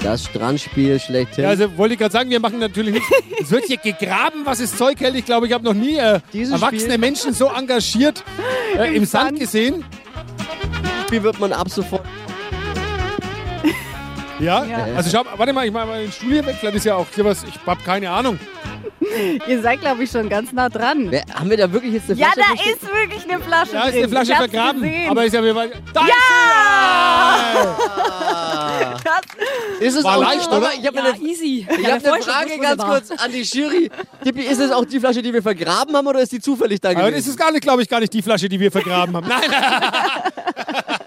das 0.02 0.24
Strandspiel 0.24 0.98
schlechthin. 1.00 1.44
Ja, 1.44 1.50
also 1.50 1.76
wollte 1.76 1.94
ich 1.94 2.00
gerade 2.00 2.12
sagen, 2.12 2.30
wir 2.30 2.40
machen 2.40 2.58
natürlich 2.60 2.94
nicht. 2.94 3.06
Es 3.42 3.50
wird 3.50 3.64
hier 3.66 3.76
gegraben, 3.76 4.42
was 4.44 4.60
es 4.60 4.74
Zeug 4.76 4.98
hält. 5.00 5.16
Ich 5.16 5.24
glaube, 5.26 5.46
ich 5.46 5.52
habe 5.52 5.64
noch 5.64 5.74
nie 5.74 5.96
äh, 5.96 6.20
erwachsene 6.32 6.80
Spiel- 6.80 6.98
Menschen 6.98 7.34
so 7.34 7.48
engagiert 7.48 8.22
äh, 8.78 8.94
im 8.96 9.04
Sand 9.04 9.38
gesehen. 9.38 9.84
Wie 11.10 11.22
wird 11.22 11.38
man 11.40 11.52
ab 11.52 11.68
sofort? 11.68 12.02
Ja? 14.40 14.64
Ja. 14.64 14.86
Also 14.96 15.10
schau, 15.10 15.24
warte 15.36 15.52
mal, 15.52 15.66
ich 15.66 15.72
mache 15.72 15.86
mal 15.86 16.02
den 16.02 16.12
Stuhl 16.12 16.30
hier 16.32 16.46
weg. 16.46 16.56
Vielleicht 16.58 16.76
ist 16.76 16.84
ja 16.86 16.96
auch 16.96 17.06
hier 17.14 17.24
was. 17.24 17.44
Ich 17.44 17.54
habe 17.66 17.82
keine 17.82 18.10
Ahnung. 18.10 18.38
Ihr 19.46 19.62
seid, 19.62 19.80
glaube 19.80 20.02
ich, 20.04 20.10
schon 20.10 20.28
ganz 20.28 20.52
nah 20.52 20.68
dran. 20.68 21.10
Wer, 21.10 21.24
haben 21.34 21.48
wir 21.50 21.56
da 21.56 21.70
wirklich 21.72 21.94
jetzt 21.94 22.10
eine 22.10 22.20
Ja, 22.20 22.28
Flasche 22.32 22.40
da 22.50 22.56
versteckt? 22.56 22.82
ist 22.82 22.92
wirklich 22.92 23.24
eine 23.30 23.42
Flasche 23.42 23.72
Da 23.72 23.84
ist 23.86 23.96
eine 23.96 24.08
Flasche 24.08 24.32
ich 24.32 24.38
vergraben. 24.38 24.82
Gesehen. 24.82 25.10
Aber 25.10 25.24
ist 25.24 25.34
ja 25.34 25.42
wieder. 25.44 25.66
Da 25.92 26.00
das, 29.04 29.20
Ist 29.80 29.96
es 29.96 30.04
War 30.04 30.16
auch, 30.18 30.22
leicht, 30.22 30.48
oder? 30.50 30.70
Ich 30.78 30.86
habe 30.86 30.96
Ja, 30.96 31.02
eine, 31.04 31.18
easy. 31.18 31.66
ich 31.70 31.90
hab 31.90 32.04
eine 32.04 32.22
Frage 32.22 32.58
ganz 32.60 32.82
kurz 32.82 33.10
an 33.10 33.32
die 33.32 33.42
Jury. 33.42 33.90
Dippi, 34.24 34.42
ist 34.42 34.60
es 34.60 34.70
auch 34.72 34.84
die 34.84 35.00
Flasche, 35.00 35.22
die 35.22 35.32
wir 35.32 35.42
vergraben 35.42 35.94
haben 35.96 36.06
oder 36.06 36.20
ist 36.20 36.32
die 36.32 36.40
zufällig 36.40 36.80
da 36.80 36.90
Aber 36.90 37.00
das 37.02 37.10
gewesen? 37.10 37.30
ist 37.30 37.38
gar 37.38 37.52
nicht, 37.52 37.62
glaube 37.62 37.82
ich, 37.82 37.88
gar 37.88 38.00
nicht 38.00 38.12
die 38.12 38.22
Flasche, 38.22 38.48
die 38.48 38.58
wir 38.58 38.72
vergraben 38.72 39.16
haben. 39.16 39.28
Nein, 39.28 39.42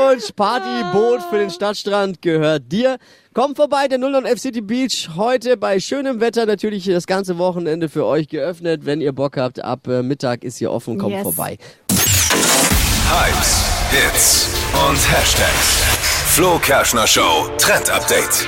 Glückwunsch, 0.00 0.32
Partyboot 0.34 1.22
für 1.30 1.38
den 1.38 1.50
Stadtstrand 1.50 2.22
gehört 2.22 2.70
dir. 2.72 2.98
Komm 3.34 3.54
vorbei, 3.54 3.86
der 3.88 3.98
09 3.98 4.24
F 4.24 4.38
City 4.40 4.60
Beach. 4.60 5.10
Heute 5.16 5.56
bei 5.56 5.78
schönem 5.78 6.20
Wetter 6.20 6.46
natürlich 6.46 6.84
das 6.86 7.06
ganze 7.06 7.38
Wochenende 7.38 7.88
für 7.88 8.04
euch 8.06 8.28
geöffnet. 8.28 8.84
Wenn 8.86 9.00
ihr 9.00 9.12
Bock 9.12 9.36
habt, 9.36 9.62
ab 9.62 9.86
äh, 9.88 10.02
Mittag 10.02 10.42
ist 10.42 10.56
hier 10.58 10.72
offen, 10.72 10.98
kommt 10.98 11.12
Yes. 11.14 11.22
vorbei. 11.22 11.58
Hypes, 13.10 13.64
Hits 13.90 14.48
und 14.88 14.96
Hashtags. 15.12 15.82
Flo 16.28 16.58
Kerschner 16.58 17.06
Show 17.06 17.48
Trend 17.58 17.90
Update. 17.90 18.46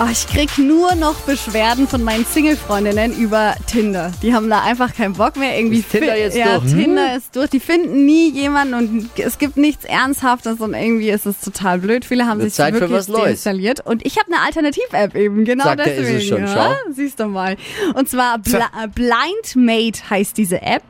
Oh, 0.00 0.06
ich 0.12 0.28
krieg 0.28 0.56
nur 0.58 0.94
noch 0.94 1.16
Beschwerden 1.22 1.88
von 1.88 2.04
meinen 2.04 2.24
Single-Freundinnen 2.24 3.18
über 3.18 3.56
Tinder. 3.66 4.12
Die 4.22 4.32
haben 4.32 4.48
da 4.48 4.62
einfach 4.62 4.94
keinen 4.94 5.14
Bock 5.14 5.34
mehr. 5.36 5.58
Irgendwie 5.58 5.80
Ist 5.80 5.90
Tinder 5.90 6.16
jetzt 6.16 6.36
ja, 6.36 6.58
durch? 6.60 6.70
Tinder 6.72 7.16
ist 7.16 7.34
durch. 7.34 7.50
Die 7.50 7.58
finden 7.58 8.06
nie 8.06 8.30
jemanden 8.30 8.74
und 8.74 9.10
es 9.18 9.38
gibt 9.38 9.56
nichts 9.56 9.84
Ernsthaftes 9.84 10.60
und 10.60 10.74
irgendwie 10.74 11.10
ist 11.10 11.26
es 11.26 11.40
total 11.40 11.78
blöd. 11.80 12.04
Viele 12.04 12.26
haben 12.26 12.38
Wird 12.38 12.50
sich 12.50 12.54
Zeit 12.56 12.74
wirklich 12.74 13.06
deinstalliert. 13.06 13.84
Und 13.84 14.06
ich 14.06 14.16
habe 14.20 14.32
eine 14.32 14.40
Alternativ-App 14.46 15.16
eben, 15.16 15.44
genau 15.44 15.64
Sagt 15.64 15.80
er, 15.80 15.86
ist 15.92 15.98
deswegen. 15.98 16.16
es 16.18 16.26
schon. 16.28 16.40
ja? 16.42 16.76
Schau. 16.86 16.92
Siehst 16.92 17.18
du 17.18 17.26
mal. 17.26 17.56
Und 17.94 18.08
zwar 18.08 18.38
Bl 18.38 18.62
Blind 18.94 19.56
Mate 19.56 19.98
heißt 20.10 20.36
diese 20.38 20.62
App. 20.62 20.84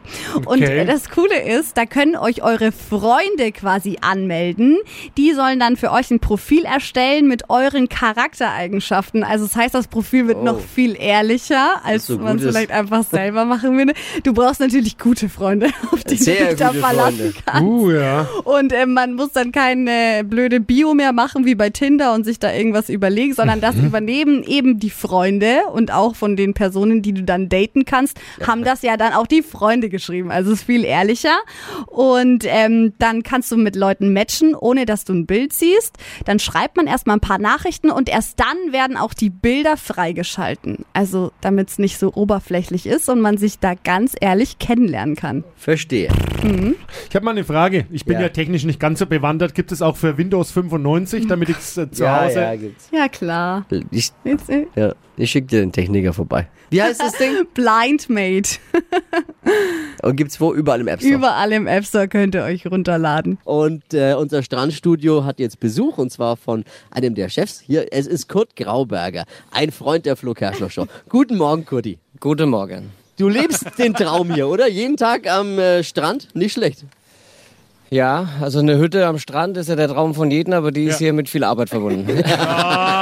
Und 0.44 0.58
Okay. 0.62 0.84
das 0.84 1.08
Coole 1.08 1.40
ist, 1.40 1.78
da 1.78 1.86
können 1.86 2.14
euch 2.14 2.42
eure 2.42 2.72
Freunde 2.72 3.52
quasi 3.52 3.96
anmelden. 4.02 4.76
Die 5.16 5.32
sollen 5.32 5.58
dann 5.60 5.78
für 5.78 5.92
euch 5.92 6.10
ein 6.10 6.20
Profil 6.20 6.66
erstellen 6.66 7.26
mit 7.26 7.48
euren 7.48 7.88
Charaktereigenschaften. 7.88 8.97
Also 9.24 9.46
das 9.46 9.56
heißt, 9.56 9.74
das 9.74 9.88
Profil 9.88 10.26
wird 10.26 10.38
Oh. 10.38 10.44
noch 10.44 10.60
viel 10.60 10.96
ehrlicher, 10.98 11.80
als 11.84 12.06
so 12.06 12.18
man 12.18 12.36
es 12.38 12.44
vielleicht 12.44 12.70
einfach 12.70 13.02
selber 13.04 13.44
machen 13.44 13.76
würde. 13.76 13.92
Du 14.22 14.32
brauchst 14.32 14.60
natürlich 14.60 14.98
gute 14.98 15.28
Freunde, 15.28 15.68
auf 15.92 16.04
die 16.04 16.16
Sehr 16.16 16.36
du 16.44 16.48
dich 16.50 16.58
da 16.58 16.72
verlassen 16.72 17.18
Freunde. 17.18 17.34
kannst. 17.44 17.62
Uh, 17.62 17.90
ja. 17.90 18.28
Und 18.44 18.72
äh, 18.72 18.86
man 18.86 19.14
muss 19.14 19.32
dann 19.32 19.52
keine 19.52 20.22
blöde 20.24 20.60
Bio 20.60 20.94
mehr 20.94 21.12
machen 21.12 21.44
wie 21.44 21.54
bei 21.54 21.70
Tinder 21.70 22.14
und 22.14 22.24
sich 22.24 22.38
da 22.38 22.52
irgendwas 22.52 22.88
überlegen, 22.88 23.34
sondern 23.34 23.60
das 23.60 23.74
übernehmen 23.76 24.42
eben 24.44 24.78
die 24.78 24.90
Freunde 24.90 25.62
und 25.72 25.92
auch 25.92 26.14
von 26.14 26.36
den 26.36 26.54
Personen, 26.54 27.02
die 27.02 27.12
du 27.12 27.22
dann 27.22 27.48
daten 27.48 27.84
kannst, 27.84 28.18
haben 28.46 28.64
das 28.64 28.82
ja 28.82 28.96
dann 28.96 29.12
auch 29.12 29.26
die 29.26 29.42
Freunde 29.42 29.88
geschrieben. 29.88 30.30
Also 30.30 30.52
es 30.52 30.60
ist 30.60 30.66
viel 30.66 30.84
ehrlicher. 30.84 31.36
Und 31.86 32.44
ähm, 32.46 32.92
dann 32.98 33.22
kannst 33.22 33.50
du 33.50 33.56
mit 33.56 33.76
Leuten 33.76 34.12
matchen, 34.12 34.54
ohne 34.54 34.86
dass 34.86 35.04
du 35.04 35.12
ein 35.14 35.26
Bild 35.26 35.52
siehst. 35.52 35.96
Dann 36.24 36.38
schreibt 36.38 36.76
man 36.76 36.86
erstmal 36.86 37.16
ein 37.16 37.20
paar 37.20 37.38
Nachrichten 37.38 37.90
und 37.90 38.08
erst 38.08 38.38
dann 38.40 38.72
werden 38.72 38.87
auch 38.96 39.14
die 39.14 39.30
Bilder 39.30 39.76
freigeschalten. 39.76 40.84
Also 40.92 41.32
damit 41.40 41.68
es 41.70 41.78
nicht 41.78 41.98
so 41.98 42.12
oberflächlich 42.14 42.86
ist 42.86 43.08
und 43.08 43.20
man 43.20 43.36
sich 43.38 43.58
da 43.58 43.74
ganz 43.74 44.14
ehrlich 44.20 44.58
kennenlernen 44.58 45.16
kann. 45.16 45.44
Verstehe. 45.56 46.08
Ich 47.08 47.14
habe 47.14 47.24
mal 47.24 47.32
eine 47.32 47.44
Frage. 47.44 47.86
Ich 47.90 48.04
bin 48.04 48.14
Ja. 48.14 48.22
ja. 48.22 48.28
technisch 48.28 48.64
nicht 48.64 48.80
ganz 48.80 48.98
so 49.00 49.06
bewandert. 49.06 49.54
Gibt 49.54 49.72
es 49.72 49.82
auch 49.82 49.96
für 49.96 50.16
Windows 50.18 50.50
95, 50.52 51.26
damit 51.26 51.48
ich 51.48 51.58
es 51.58 51.76
äh, 51.76 51.90
zu 51.90 52.04
ja, 52.04 52.24
Hause. 52.24 52.40
ja, 52.40 52.56
gibt's. 52.56 52.88
Ja, 52.92 53.08
klar. 53.08 53.66
Ich, 53.90 54.12
äh, 54.24 54.66
ja, 54.74 54.94
ich 55.18 55.30
schicke 55.30 55.48
dir 55.48 55.60
den 55.60 55.72
Techniker 55.72 56.12
vorbei. 56.12 56.48
Wie 56.70 56.82
heißt 56.82 57.00
das 57.00 57.12
Ding? 57.12 57.46
Blind 57.54 58.08
Mate. 58.08 58.58
Und 60.02 60.16
gibt's 60.16 60.40
wo? 60.40 60.54
Überall 60.54 60.80
im 60.80 60.88
App 60.88 61.00
Store. 61.00 61.14
Überall 61.14 61.52
im 61.52 61.66
App 61.66 61.84
Store 61.84 62.08
könnt 62.08 62.34
ihr 62.34 62.44
euch 62.44 62.66
runterladen. 62.66 63.38
Und 63.44 63.94
äh, 63.94 64.14
unser 64.14 64.42
Strandstudio 64.42 65.24
hat 65.24 65.40
jetzt 65.40 65.60
Besuch 65.60 65.98
und 65.98 66.12
zwar 66.12 66.36
von 66.36 66.64
einem 66.90 67.14
der 67.14 67.28
Chefs. 67.28 67.60
Hier, 67.60 67.92
es 67.92 68.06
ist 68.06 68.28
Kurt 68.28 68.54
Grauberger, 68.56 69.24
ein 69.50 69.72
Freund 69.72 70.06
der 70.06 70.16
Flo 70.16 70.34
Kerschner 70.34 70.70
Show. 70.70 70.86
Guten 71.08 71.36
Morgen, 71.36 71.64
Kurti. 71.64 71.98
Guten 72.20 72.50
Morgen. 72.50 72.90
Du 73.16 73.28
lebst 73.28 73.66
den 73.78 73.94
Traum 73.94 74.32
hier, 74.32 74.46
oder? 74.46 74.68
Jeden 74.68 74.96
Tag 74.96 75.28
am 75.28 75.58
äh, 75.58 75.82
Strand? 75.82 76.28
Nicht 76.34 76.52
schlecht. 76.52 76.84
Ja, 77.90 78.28
also 78.42 78.58
eine 78.58 78.76
Hütte 78.78 79.06
am 79.06 79.18
Strand 79.18 79.56
ist 79.56 79.68
ja 79.68 79.76
der 79.76 79.88
Traum 79.88 80.14
von 80.14 80.30
jedem, 80.30 80.52
aber 80.52 80.72
die 80.72 80.84
ist 80.84 81.00
Ja. 81.00 81.06
hier 81.06 81.12
mit 81.14 81.28
viel 81.28 81.44
Arbeit 81.44 81.70
verbunden. 81.70 82.06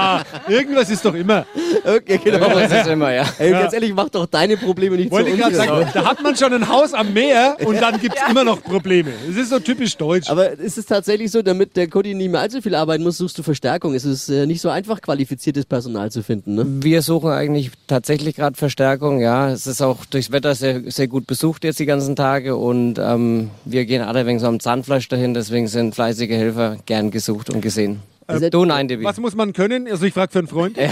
Ah, 0.09 0.23
irgendwas 0.49 0.89
ist 0.89 1.05
doch 1.05 1.15
immer. 1.15 1.45
Okay, 1.85 2.19
genau. 2.23 2.49
das 2.49 2.73
ist 2.73 2.87
immer, 2.87 3.13
ja. 3.13 3.25
Ey, 3.39 3.51
ganz 3.51 3.73
ehrlich, 3.75 3.93
mach 3.95 4.09
doch 4.09 4.25
deine 4.27 4.57
Probleme 4.57 4.97
nicht 4.97 5.11
Wollte 5.11 5.31
zu 5.31 5.35
ich 5.37 5.41
gerade 5.43 5.57
uns. 5.57 5.67
sagen, 5.67 5.91
da 5.93 6.05
hat 6.07 6.23
man 6.23 6.35
schon 6.37 6.53
ein 6.55 6.69
Haus 6.69 6.95
am 6.95 7.13
Meer 7.13 7.57
und 7.67 7.81
dann 7.83 8.01
gibt 8.01 8.17
es 8.17 8.31
immer 8.31 8.45
noch 8.45 8.63
Probleme. 8.63 9.11
Das 9.27 9.37
ist 9.37 9.51
so 9.51 9.59
typisch 9.59 9.97
deutsch. 9.97 10.31
Aber 10.31 10.53
ist 10.53 10.79
es 10.79 10.87
tatsächlich 10.87 11.31
so, 11.31 11.43
damit 11.43 11.77
der 11.77 11.89
Kurti 11.89 12.15
nicht 12.15 12.31
mehr 12.31 12.41
allzu 12.41 12.63
viel 12.63 12.75
arbeiten 12.75 13.03
muss, 13.03 13.19
suchst 13.19 13.37
du 13.37 13.43
Verstärkung? 13.43 13.95
Es 13.95 14.05
ist 14.07 14.29
äh, 14.31 14.47
nicht 14.47 14.61
so 14.63 14.71
einfach, 14.71 15.03
qualifiziertes 15.03 15.67
Personal 15.67 16.11
zu 16.11 16.23
finden, 16.23 16.55
ne? 16.55 16.65
Wir 16.67 17.03
suchen 17.03 17.31
eigentlich 17.31 17.71
tatsächlich 17.89 18.37
gerade 18.37 18.57
Verstärkung, 18.57 19.21
ja. 19.21 19.51
Es 19.51 19.67
ist 19.67 19.83
auch 19.83 20.07
durchs 20.07 20.33
Wetter 20.33 20.55
sehr, 20.55 20.81
sehr 20.91 21.09
gut 21.09 21.27
besucht 21.27 21.65
jetzt 21.65 21.79
die 21.79 21.87
ganzen 21.87 22.17
Tage 22.17 22.57
und 22.57 22.99
ähm, 22.99 23.51
wir 23.65 23.85
gehen 23.85 24.01
alle 24.03 24.25
wegen 24.25 24.39
so 24.39 24.47
am 24.47 24.61
Zahnfleisch 24.77 25.09
dahin, 25.09 25.33
deswegen 25.33 25.69
sind 25.69 25.95
fleißige 25.95 26.29
Helfer 26.29 26.77
gern 26.85 27.11
gesucht 27.11 27.49
und 27.49 27.63
gesehen. 27.63 28.03
Du 28.51 28.67
nein, 28.67 28.89
Debbie. 28.89 29.05
Was 29.05 29.19
muss 29.19 29.35
man 29.35 29.55
können? 29.55 29.89
Also 29.89 30.05
ich 30.05 30.13
frage 30.13 30.33
für 30.33 30.41
einen 30.41 30.49
Freund. 30.49 30.77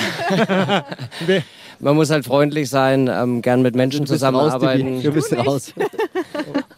Man 1.80 1.96
muss 1.96 2.08
halt 2.08 2.24
freundlich 2.24 2.70
sein, 2.70 3.10
ähm, 3.12 3.42
gern 3.42 3.60
mit 3.60 3.74
Menschen 3.74 4.06
zusammenarbeiten. 4.06 5.02
Du 5.02 5.10
bist 5.10 5.36
raus. 5.36 5.72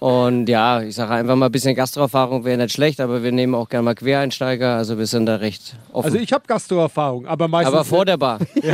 Und 0.00 0.48
ja, 0.48 0.82
ich 0.82 0.94
sage 0.94 1.12
einfach 1.12 1.36
mal 1.36 1.46
ein 1.46 1.52
bisschen 1.52 1.76
Gastroerfahrung 1.76 2.44
wäre 2.44 2.56
nicht 2.56 2.72
schlecht, 2.72 3.00
aber 3.00 3.22
wir 3.22 3.30
nehmen 3.30 3.54
auch 3.54 3.68
gerne 3.68 3.84
mal 3.84 3.94
Quereinsteiger, 3.94 4.76
also 4.76 4.98
wir 4.98 5.06
sind 5.06 5.26
da 5.26 5.36
recht 5.36 5.76
offen. 5.92 6.06
Also 6.06 6.18
ich 6.18 6.32
habe 6.32 6.44
Gastroerfahrung, 6.46 7.26
aber 7.26 7.46
meistens. 7.46 7.74
aber 7.74 7.84
vor 7.84 8.06
der 8.06 8.16
Bar. 8.16 8.40
Wie 8.54 8.70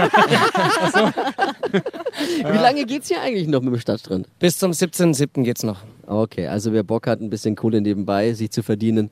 lange 2.58 2.86
geht's 2.86 3.08
hier 3.08 3.20
eigentlich 3.20 3.48
noch 3.48 3.60
mit 3.60 3.74
dem 3.74 3.80
Stadtstrand? 3.80 4.28
Bis 4.38 4.58
zum 4.58 4.70
17.07. 4.70 5.42
geht's 5.42 5.64
noch. 5.64 5.78
Okay, 6.12 6.46
also 6.46 6.72
wer 6.74 6.82
Bock 6.82 7.06
hat, 7.06 7.20
ein 7.20 7.30
bisschen 7.30 7.56
Kohle 7.56 7.80
nebenbei 7.80 8.34
sich 8.34 8.50
zu 8.50 8.62
verdienen 8.62 9.10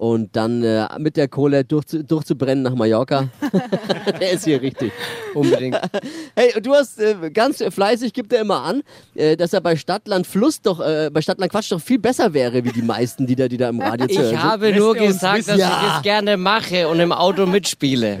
und 0.00 0.34
dann 0.34 0.64
äh, 0.64 0.86
mit 0.98 1.18
der 1.18 1.28
Kohle 1.28 1.62
durchzu, 1.62 2.02
durchzubrennen 2.02 2.64
nach 2.64 2.74
Mallorca, 2.74 3.28
der 4.20 4.30
ist 4.30 4.44
hier 4.46 4.62
richtig. 4.62 4.92
Unbedingt. 5.34 5.78
Hey, 6.36 6.54
und 6.56 6.64
du 6.64 6.72
hast 6.74 6.98
äh, 7.00 7.30
ganz 7.30 7.62
fleißig, 7.68 8.12
gibt 8.14 8.32
er 8.32 8.40
immer 8.40 8.62
an, 8.62 8.82
äh, 9.14 9.36
dass 9.36 9.52
er 9.52 9.60
bei 9.60 9.76
Stadtland 9.76 10.26
Fluss 10.26 10.62
doch, 10.62 10.80
äh, 10.80 11.10
bei 11.12 11.20
Stadtland 11.20 11.52
Quatsch 11.52 11.70
doch 11.70 11.80
viel 11.80 11.98
besser 11.98 12.32
wäre, 12.32 12.64
wie 12.64 12.70
die 12.70 12.80
meisten, 12.82 13.26
die 13.26 13.34
da, 13.36 13.46
die 13.48 13.58
da 13.58 13.68
im 13.68 13.80
Radio 13.80 14.06
zu 14.06 14.14
hören 14.14 14.24
Ich 14.24 14.30
sind. 14.30 14.42
habe 14.42 14.72
nur 14.72 14.96
er 14.96 15.06
gesagt, 15.08 15.38
wissen. 15.38 15.48
dass 15.50 15.58
Ja. 15.58 15.82
ich 15.90 15.96
es 15.96 16.02
gerne 16.02 16.36
mache 16.38 16.88
und 16.88 16.98
im 17.00 17.12
Auto 17.12 17.44
mitspiele. 17.46 18.18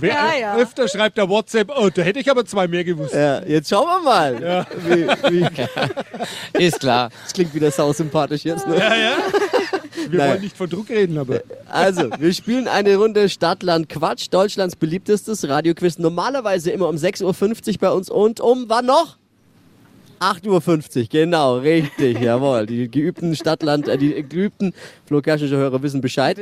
Wer 0.00 0.10
Ja, 0.10 0.30
ja. 0.38 0.56
öfter 0.56 0.88
schreibt 0.88 1.16
der 1.16 1.28
WhatsApp, 1.28 1.70
oh, 1.74 1.88
da 1.94 2.02
hätte 2.02 2.18
ich 2.20 2.30
aber 2.30 2.44
zwei 2.44 2.66
mehr 2.68 2.84
gewusst. 2.84 3.14
Ja, 3.14 3.42
jetzt 3.44 3.70
schauen 3.70 3.86
wir 3.86 4.02
mal. 4.02 4.66
Wie, 4.86 5.06
wie, 5.30 6.64
Ist 6.66 6.80
klar. 6.80 7.08
das 7.22 7.32
klingt 7.32 7.54
wieder 7.54 7.70
sausympathisch 7.70 8.44
jetzt. 8.44 8.66
Ne? 8.66 8.74
Wir 10.08 10.18
Naja. 10.18 10.32
wollen 10.32 10.42
nicht 10.42 10.56
von 10.56 10.68
Druck 10.70 10.88
reden, 10.90 11.18
aber. 11.18 11.40
Also, 11.68 12.10
wir 12.18 12.32
spielen 12.32 12.68
eine 12.68 12.96
Runde 12.96 13.28
Stadtland 13.28 13.88
Quatsch, 13.88 14.28
Deutschlands 14.30 14.76
beliebtestes 14.76 15.48
Radioquiz. 15.48 15.98
Normalerweise 15.98 16.70
immer 16.70 16.88
um 16.88 16.96
6.50 16.96 17.22
Uhr 17.74 17.78
bei 17.80 17.90
uns 17.90 18.10
und 18.10 18.40
um 18.40 18.64
wann 18.68 18.86
noch? 18.86 19.16
8.50 20.20 20.96
Uhr, 21.00 21.06
genau, 21.10 21.58
richtig, 21.58 22.20
jawohl. 22.20 22.66
Die 22.66 22.88
geübten 22.90 23.34
Stadtland, 23.34 23.88
äh, 23.88 23.98
die 23.98 24.22
geübten 24.28 24.72
Flo 25.04 25.20
Hörer 25.24 25.82
wissen 25.82 26.00
Bescheid. 26.00 26.38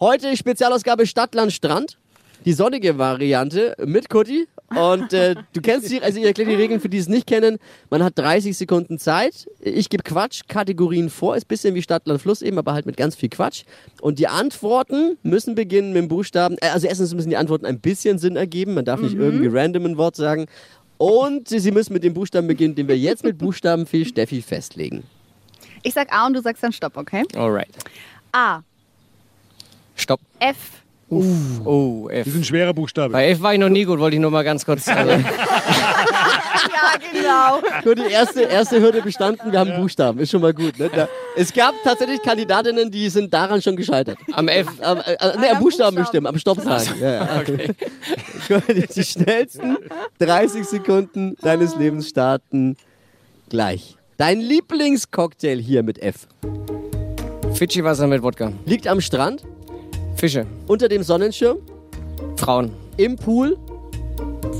Heute 0.00 0.36
Spezialausgabe 0.36 1.06
Stadtland 1.06 1.52
Strand. 1.52 1.96
Die 2.44 2.52
sonnige 2.52 2.98
Variante 2.98 3.74
mit 3.84 4.08
Kutti. 4.08 4.46
Und 4.74 5.12
äh, 5.12 5.36
du 5.52 5.60
kennst 5.60 5.90
die, 5.90 6.02
also 6.02 6.18
ich 6.18 6.24
erkläre 6.24 6.50
die 6.50 6.56
Regeln 6.56 6.80
für 6.80 6.88
die 6.88 6.98
es 6.98 7.08
nicht 7.08 7.26
kennen. 7.26 7.58
Man 7.90 8.02
hat 8.02 8.18
30 8.18 8.56
Sekunden 8.56 8.98
Zeit. 8.98 9.48
Ich 9.60 9.88
gebe 9.88 10.02
Quatsch-Kategorien 10.02 11.08
vor. 11.08 11.36
Ist 11.36 11.44
ein 11.44 11.48
bisschen 11.48 11.74
wie 11.74 11.82
Stadtland 11.82 12.20
Fluss 12.20 12.42
eben, 12.42 12.58
aber 12.58 12.72
halt 12.72 12.86
mit 12.86 12.96
ganz 12.96 13.14
viel 13.14 13.28
Quatsch. 13.28 13.62
Und 14.00 14.18
die 14.18 14.26
Antworten 14.26 15.18
müssen 15.22 15.54
beginnen 15.54 15.92
mit 15.92 16.02
dem 16.02 16.08
Buchstaben. 16.08 16.56
Äh, 16.60 16.68
also 16.68 16.86
erstens 16.86 17.14
müssen 17.14 17.30
die 17.30 17.36
Antworten 17.36 17.66
ein 17.66 17.80
bisschen 17.80 18.18
Sinn 18.18 18.36
ergeben. 18.36 18.74
Man 18.74 18.84
darf 18.84 19.00
nicht 19.00 19.14
irgendwie 19.14 19.46
random 19.46 19.86
ein 19.86 19.96
Wort 19.96 20.16
sagen. 20.16 20.46
Und 20.98 21.48
sie 21.48 21.70
müssen 21.70 21.92
mit 21.92 22.04
dem 22.04 22.14
Buchstaben 22.14 22.46
beginnen, 22.46 22.74
den 22.74 22.88
wir 22.88 22.98
jetzt 22.98 23.22
mit 23.22 23.38
Buchstabenfee 23.38 24.04
Steffi 24.04 24.42
festlegen. 24.42 25.04
Ich 25.82 25.94
sag 25.94 26.12
A 26.12 26.26
und 26.26 26.34
du 26.34 26.42
sagst 26.42 26.62
dann 26.62 26.72
Stopp, 26.72 26.96
okay? 26.96 27.24
Alright. 27.36 27.68
A, 28.32 28.62
Stopp. 29.96 30.20
F, 30.38 30.56
Oh, 31.08 32.08
F. 32.10 32.24
Das 32.24 32.34
ist 32.34 32.40
ein 32.40 32.44
schwerer 32.44 32.74
Buchstabe. 32.74 33.12
Bei 33.12 33.28
F 33.30 33.40
war 33.40 33.52
ich 33.54 33.60
noch 33.60 33.68
nie 33.68 33.84
gut, 33.84 33.98
wollte 34.00 34.16
ich 34.16 34.20
nur 34.20 34.30
mal 34.32 34.42
ganz 34.42 34.64
kurz. 34.64 34.88
Also, 34.88 35.12
Ja, 36.72 36.98
genau. 37.12 37.62
Nur 37.84 37.94
die 37.94 38.10
erste, 38.10 38.42
erste 38.42 38.80
Hürde 38.80 39.02
bestanden, 39.02 39.52
wir 39.52 39.58
haben 39.58 39.74
Buchstaben. 39.76 40.18
Ist 40.18 40.30
schon 40.30 40.40
mal 40.42 40.52
gut. 40.52 40.78
Ne? 40.78 40.90
Da, 40.94 41.08
es 41.36 41.52
gab 41.52 41.74
tatsächlich 41.84 42.20
Kandidatinnen, 42.22 42.90
die 42.90 43.08
sind 43.08 43.32
daran 43.32 43.62
schon 43.62 43.76
gescheitert. 43.76 44.18
am 44.32 44.48
F. 44.48 44.66
Am, 44.80 44.98
äh, 44.98 45.12
äh, 45.12 45.16
nee, 45.40 45.48
am 45.48 45.58
Buchstaben 45.58 45.58
am 45.58 45.60
Buchstaben. 45.60 45.94
bestimmen, 45.96 46.26
am 46.26 46.38
Stopp 46.38 46.60
sagen. 46.60 46.86
Ja, 47.00 47.12
ja. 47.12 47.42
Gut, 47.42 48.96
Die 48.96 49.04
schnellsten 49.04 49.76
30 50.18 50.64
Sekunden 50.64 51.36
deines 51.42 51.76
Lebens 51.76 52.08
starten 52.08 52.76
gleich. 53.48 53.96
Dein 54.16 54.40
Lieblingscocktail 54.40 55.58
hier 55.60 55.82
mit 55.82 56.00
F 56.02 56.26
Fidschi-Wasser 57.54 58.06
mit 58.06 58.22
Wodka. 58.22 58.52
liegt 58.64 58.86
am 58.88 59.00
Strand, 59.00 59.42
Fische. 60.16 60.46
unter 60.66 60.88
dem 60.88 61.02
Sonnenschirm, 61.02 61.58
Frauen. 62.36 62.72
im 62.96 63.16
Pool, 63.16 63.56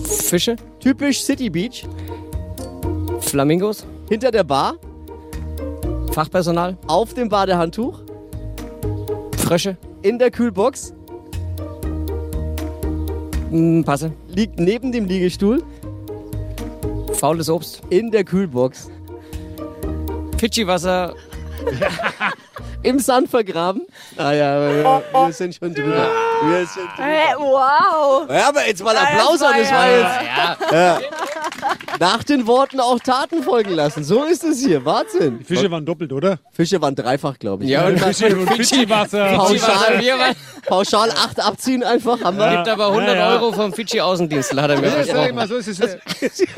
Fische. 0.04 0.56
typisch 0.80 1.22
City 1.22 1.48
Beach, 1.50 1.84
Flamingos. 3.20 3.86
hinter 4.08 4.30
der 4.30 4.44
Bar, 4.44 4.76
Fachpersonal. 6.12 6.76
auf 6.86 7.14
dem 7.14 7.28
Badehandtuch, 7.28 8.00
Frösche. 9.38 9.76
in 10.02 10.18
der 10.18 10.30
Kühlbox, 10.30 10.92
Hm, 13.50 13.84
Passe. 13.84 14.12
liegt 14.28 14.58
neben 14.58 14.90
dem 14.92 15.04
Liegestuhl, 15.06 15.62
Faules 17.12 17.48
Obst. 17.48 17.80
in 17.90 18.10
der 18.10 18.24
Kühlbox, 18.24 18.90
Fidschi-Wasser. 20.36 21.14
im 22.86 22.98
Sand 22.98 23.28
vergraben. 23.28 23.82
Ah 24.16 24.32
ja, 24.32 24.60
wir, 24.60 25.02
wir 25.12 25.32
sind 25.32 25.54
schon 25.54 25.74
drüber. 25.74 26.08
Wir 26.44 26.66
sind 26.66 26.86
drüber. 26.96 27.02
Hey, 27.04 27.34
wow. 27.38 28.28
Ja, 28.30 28.48
aber 28.48 28.66
jetzt 28.66 28.82
mal 28.82 28.96
Applaus 28.96 29.42
an, 29.42 29.54
das 29.58 29.70
war 29.72 29.90
jetzt 29.90 30.72
Ja. 30.72 31.00
nach 32.00 32.24
den 32.24 32.46
Worten 32.46 32.80
auch 32.80 32.98
Taten 33.00 33.42
folgen 33.42 33.70
lassen. 33.72 34.04
So 34.04 34.24
ist 34.24 34.44
es 34.44 34.60
hier, 34.64 34.84
Wahnsinn. 34.84 35.38
Die 35.40 35.44
Fische 35.44 35.70
waren 35.70 35.84
doppelt, 35.84 36.12
oder? 36.12 36.38
Fische 36.52 36.80
waren 36.80 36.94
dreifach, 36.94 37.38
glaube 37.38 37.64
ich. 37.64 37.70
Ja, 37.70 37.86
und 37.86 37.98
Fische 37.98 38.34
und 38.36 38.48
Fidschi-Wasser. 38.52 39.34
Pauschal, 39.36 40.34
pauschal 40.66 41.10
acht 41.10 41.40
abziehen 41.40 41.82
einfach, 41.82 42.20
haben 42.22 42.38
wir. 42.38 42.50
gibt 42.56 42.68
aber 42.68 42.86
100 42.88 43.08
Ja, 43.08 43.14
ja. 43.14 43.28
Euro 43.30 43.52
vom 43.52 43.72
Fidschi-Außendienst, 43.72 44.54
hat 44.60 44.70
er 44.70 44.80
mir 44.80 44.86
Ja, 44.86 44.90
sag 44.92 45.00
ich 45.00 45.06
versprochen. 45.10 45.34
mal, 45.34 45.48
so 45.48 45.56
ist 45.56 45.68
es. 45.68 45.80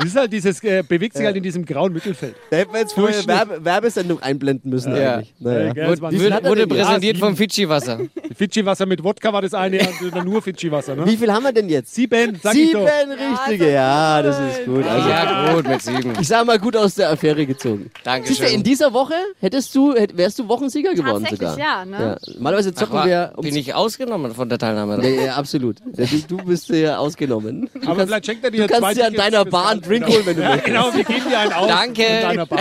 Das 0.00 0.08
ist 0.08 0.16
halt 0.16 0.32
dieses, 0.32 0.64
äh, 0.64 0.82
bewegt 0.86 1.14
sich 1.16 1.24
halt 1.26 1.36
in 1.36 1.42
diesem 1.42 1.64
grauen 1.64 1.92
Mittelfeld. 1.92 2.34
Da 2.50 2.56
hätten 2.58 2.72
wir 2.72 2.80
jetzt 2.80 2.94
vorher. 2.94 3.26
Werbe 3.26 3.64
Werbesendung 3.64 4.20
einblenden 4.20 4.70
müssen 4.70 4.96
Ja. 4.96 5.16
eigentlich. 5.16 5.34
Naja. 5.38 5.72
Ja, 5.74 5.88
Wurde, 5.88 6.00
wurde 6.48 6.66
präsentiert 6.66 7.16
Ja, 7.18 7.24
vom 7.26 7.36
Fidschi-Wasser. 7.36 8.00
Fidschi-Wasser 8.40 8.86
mit 8.86 9.04
Wodka 9.04 9.32
war 9.34 9.42
das 9.42 9.52
eine, 9.52 9.78
und 10.00 10.24
nur 10.24 10.40
Fidschi-Wasser, 10.40 10.96
ne? 10.96 11.04
Wie 11.04 11.16
viel 11.18 11.30
haben 11.30 11.42
wir 11.42 11.52
denn 11.52 11.68
jetzt? 11.68 11.94
Sieben, 11.94 12.40
sag 12.42 12.54
ich 12.54 12.68
Sieben 12.68 12.86
doch. 12.86 13.46
richtige, 13.48 13.70
ja, 13.72 14.22
das 14.22 14.38
ist 14.40 14.64
gut. 14.64 14.86
Also, 14.86 15.08
Ja, 15.10 15.52
gut, 15.54 15.68
mit 15.68 15.82
sieben. 15.82 16.12
ich 16.18 16.26
sag 16.26 16.46
mal, 16.46 16.58
gut 16.58 16.74
aus 16.74 16.94
der 16.94 17.10
Affäre 17.10 17.44
gezogen. 17.44 17.90
Dankeschön. 18.02 18.36
Siehst 18.36 18.50
du, 18.50 18.54
in 18.54 18.62
dieser 18.62 18.94
Woche 18.94 19.12
hättest 19.40 19.74
du, 19.74 19.92
hätt- 19.92 20.16
wärst 20.16 20.38
du 20.38 20.48
Wochensieger 20.48 20.94
geworden 20.94 21.26
sogar. 21.30 21.58
ja, 21.58 21.84
ne? 21.84 22.18
Ja. 22.26 22.32
Normalerweise 22.34 22.72
zocken 22.72 22.96
Ach, 22.98 23.04
wir 23.06 23.32
um 23.36 23.42
bin 23.44 23.54
ich 23.56 23.74
ausgenommen 23.74 24.34
von 24.34 24.48
der 24.48 24.56
Teilnahme? 24.58 24.96
Nee, 24.98 25.26
ja, 25.26 25.34
absolut. 25.34 25.76
Du, 25.84 26.36
du 26.36 26.44
bist 26.44 26.68
ja 26.70 26.96
ausgenommen. 26.96 27.68
Du 27.74 27.80
Aber 27.80 27.96
kannst, 27.96 28.06
vielleicht 28.08 28.26
schenkt 28.26 28.44
er 28.44 28.50
dir 28.50 28.66
du 28.66 28.72
kannst 28.74 28.98
dir 28.98 29.06
an 29.06 29.14
deiner 29.14 29.44
Bar 29.44 29.68
einen. 29.70 29.82
Drink 29.82 30.06
holen, 30.06 30.22
wenn 30.24 30.36
du 30.36 30.42
Ja, 30.42 30.48
möchtest. 30.50 30.66
genau, 30.66 30.94
wir 30.94 31.04
geben 31.04 31.28
dir 31.28 31.38
einen 31.40 31.52
aus. 31.52 31.68
Danke. 31.68 32.02
In 32.04 32.22
deiner 32.22 32.46
Bar. 32.46 32.60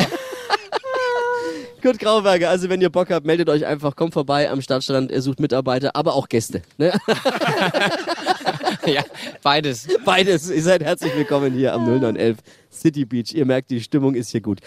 Kurt 1.81 1.99
Grauberger, 1.99 2.49
also 2.49 2.69
wenn 2.69 2.81
ihr 2.81 2.89
Bock 2.89 3.09
habt, 3.09 3.25
meldet 3.25 3.49
euch 3.49 3.65
einfach, 3.65 3.95
kommt 3.95 4.13
vorbei 4.13 4.49
am 4.49 4.61
Stadtstrand, 4.61 5.11
er 5.11 5.21
sucht 5.21 5.39
Mitarbeiter, 5.39 5.95
aber 5.95 6.13
auch 6.13 6.27
Gäste. 6.27 6.61
Ne? 6.77 6.91
ja, 8.85 9.03
beides. 9.41 9.87
Beides, 10.03 10.49
ihr 10.49 10.61
seid 10.61 10.83
herzlich 10.83 11.15
willkommen 11.15 11.53
hier 11.53 11.73
am 11.73 11.85
0911 11.85 12.37
City 12.71 13.05
Beach. 13.05 13.33
Ihr 13.33 13.45
merkt, 13.45 13.71
die 13.71 13.81
Stimmung 13.81 14.15
ist 14.15 14.29
hier 14.29 14.41
gut. 14.41 14.59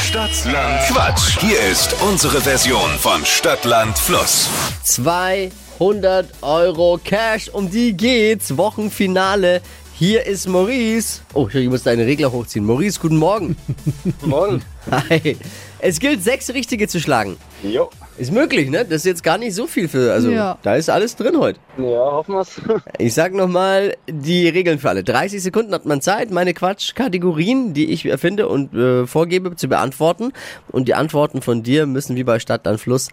Stadtland 0.00 0.80
Quatsch. 0.88 1.38
Hier 1.40 1.60
ist 1.70 1.94
unsere 2.02 2.40
Version 2.40 2.90
von 2.98 3.24
Stadtland 3.24 3.98
Fluss. 3.98 4.48
200 4.84 6.26
Euro 6.42 6.98
Cash, 7.02 7.48
um 7.50 7.70
die 7.70 7.96
geht's. 7.96 8.56
Wochenfinale. 8.56 9.60
Hier 9.98 10.24
ist 10.24 10.46
Maurice. 10.46 11.22
Oh, 11.34 11.48
ich 11.52 11.68
muss 11.68 11.82
deine 11.82 12.06
Regler 12.06 12.30
hochziehen. 12.30 12.64
Maurice, 12.64 13.00
guten 13.00 13.16
Morgen. 13.16 13.56
Guten 14.04 14.28
Morgen. 14.30 14.62
Hi. 14.90 15.36
Es 15.80 16.00
gilt, 16.00 16.22
sechs 16.24 16.52
Richtige 16.52 16.88
zu 16.88 16.98
schlagen. 17.00 17.36
Jo. 17.62 17.90
Ist 18.16 18.32
möglich, 18.32 18.68
ne? 18.68 18.78
Das 18.84 18.96
ist 18.96 19.04
jetzt 19.06 19.22
gar 19.22 19.38
nicht 19.38 19.54
so 19.54 19.68
viel 19.68 19.86
für. 19.88 20.12
Also, 20.12 20.30
Ja. 20.30 20.58
da 20.62 20.74
ist 20.74 20.90
alles 20.90 21.14
drin 21.14 21.38
heute. 21.38 21.60
Ja, 21.76 21.84
hoffen 21.84 22.34
wir's. 22.34 22.60
Ich 22.98 23.14
sag 23.14 23.32
nochmal 23.32 23.96
die 24.08 24.48
Regeln 24.48 24.80
für 24.80 24.88
alle. 24.88 25.04
30 25.04 25.40
Sekunden 25.40 25.72
hat 25.72 25.86
man 25.86 26.00
Zeit, 26.00 26.32
meine 26.32 26.52
Quatschkategorien, 26.52 27.74
die 27.74 27.90
ich 27.92 28.04
erfinde 28.06 28.48
und 28.48 28.74
äh, 28.74 29.06
vorgebe, 29.06 29.54
zu 29.54 29.68
beantworten. 29.68 30.32
Und 30.72 30.88
die 30.88 30.94
Antworten 30.94 31.42
von 31.42 31.62
dir 31.62 31.86
müssen 31.86 32.16
wie 32.16 32.24
bei 32.24 32.40
Stadt 32.40 32.66
an 32.66 32.78
Fluss 32.78 33.08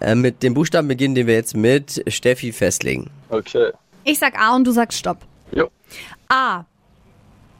äh, 0.00 0.14
mit 0.14 0.44
dem 0.44 0.54
Buchstaben 0.54 0.86
beginnen, 0.86 1.16
den 1.16 1.26
wir 1.26 1.34
jetzt 1.34 1.56
mit 1.56 2.04
Steffi 2.06 2.52
festlegen. 2.52 3.10
Okay. 3.30 3.72
Ich 4.04 4.20
sag 4.20 4.38
A 4.38 4.54
und 4.54 4.64
du 4.64 4.70
sagst 4.70 4.98
Stopp. 4.98 5.18
Jo. 5.50 5.68
A, 6.28 6.64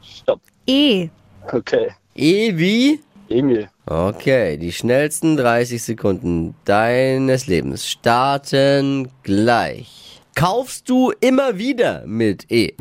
Stopp. 0.01 0.39
E, 0.65 1.09
Okay. 1.51 1.89
E 2.15 2.57
wie? 2.57 3.01
Emil. 3.29 3.67
Okay, 3.85 4.57
die 4.57 4.71
schnellsten 4.71 5.37
30 5.37 5.81
Sekunden 5.83 6.55
deines 6.65 7.47
Lebens 7.47 7.87
starten 7.87 9.09
gleich. 9.23 10.21
Kaufst 10.35 10.89
du 10.89 11.11
immer 11.21 11.57
wieder 11.57 12.05
mit 12.05 12.51
E? 12.51 12.73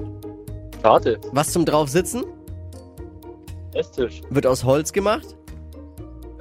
Karte. 0.82 1.20
Was 1.32 1.52
zum 1.52 1.64
draufsitzen? 1.64 2.24
Esstisch. 3.74 4.20
Wird 4.30 4.46
aus 4.46 4.64
Holz 4.64 4.92
gemacht? 4.92 5.36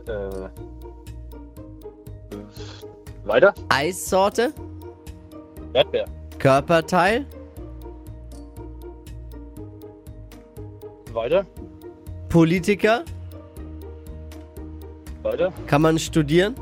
Äh. 0.08 0.50
Weiter? 3.24 3.54
Eissorte? 3.70 4.54
Erdbeer. 5.74 6.06
Körperteil, 6.40 7.26
Weiter. 11.14 11.46
Politiker, 12.30 13.04
Weiter. 15.24 15.54
kann 15.68 15.82
man 15.82 15.98
studieren, 16.00 16.56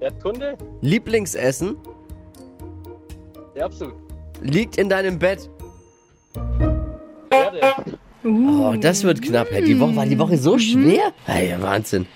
Erdkunde. 0.00 0.56
Lieblingsessen, 0.80 1.76
Erbsen. 3.54 3.92
liegt 4.42 4.76
in 4.76 4.88
deinem 4.88 5.18
Bett. 5.18 5.48
Pferde. 7.30 7.60
Oh, 8.24 8.74
das 8.80 9.04
wird 9.04 9.22
knapp. 9.22 9.48
Hey, 9.50 9.64
die 9.64 9.78
Woche 9.78 9.94
war 9.94 10.04
die 10.06 10.18
Woche 10.18 10.36
so 10.36 10.58
schwer. 10.58 11.12
Hey, 11.26 11.54
Wahnsinn. 11.60 12.06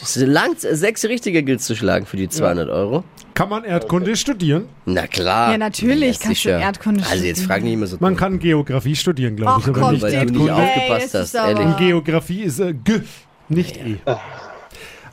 Es 0.00 0.14
langt 0.16 0.60
sechs 0.60 1.04
richtige 1.04 1.42
gilt 1.42 1.60
zu 1.60 1.74
schlagen 1.74 2.06
für 2.06 2.16
die 2.16 2.28
200 2.28 2.68
Euro. 2.68 3.02
Kann 3.34 3.48
man 3.48 3.64
Erdkunde 3.64 4.14
studieren? 4.16 4.68
Na 4.84 5.06
klar. 5.08 5.50
Ja, 5.52 5.58
natürlich 5.58 6.20
kannst 6.20 6.24
du 6.24 6.28
sicher. 6.48 6.58
Erdkunde 6.60 7.02
Also 7.10 7.24
jetzt 7.24 7.38
studieren. 7.38 7.46
frag 7.48 7.62
nicht 7.64 7.72
immer 7.72 7.86
so 7.88 7.96
Man 7.98 8.16
kann 8.16 8.38
Geografie 8.38 8.94
studieren, 8.94 9.34
glaube 9.36 9.52
Ach 9.56 9.60
ich, 9.60 9.68
oder 9.68 9.80
komm, 9.80 9.92
nicht? 9.94 10.02
weil 10.02 10.26
du 10.26 10.32
nicht 10.34 10.46
ey, 10.46 10.50
aufgepasst 10.52 11.14
das 11.14 11.22
hast, 11.22 11.36
aber- 11.36 11.48
ehrlich. 11.50 11.66
Und 11.66 11.76
Geografie 11.78 12.42
ist 12.42 12.60
äh, 12.60 12.72
G, 12.72 13.00
nicht 13.48 13.76
E. 13.76 13.96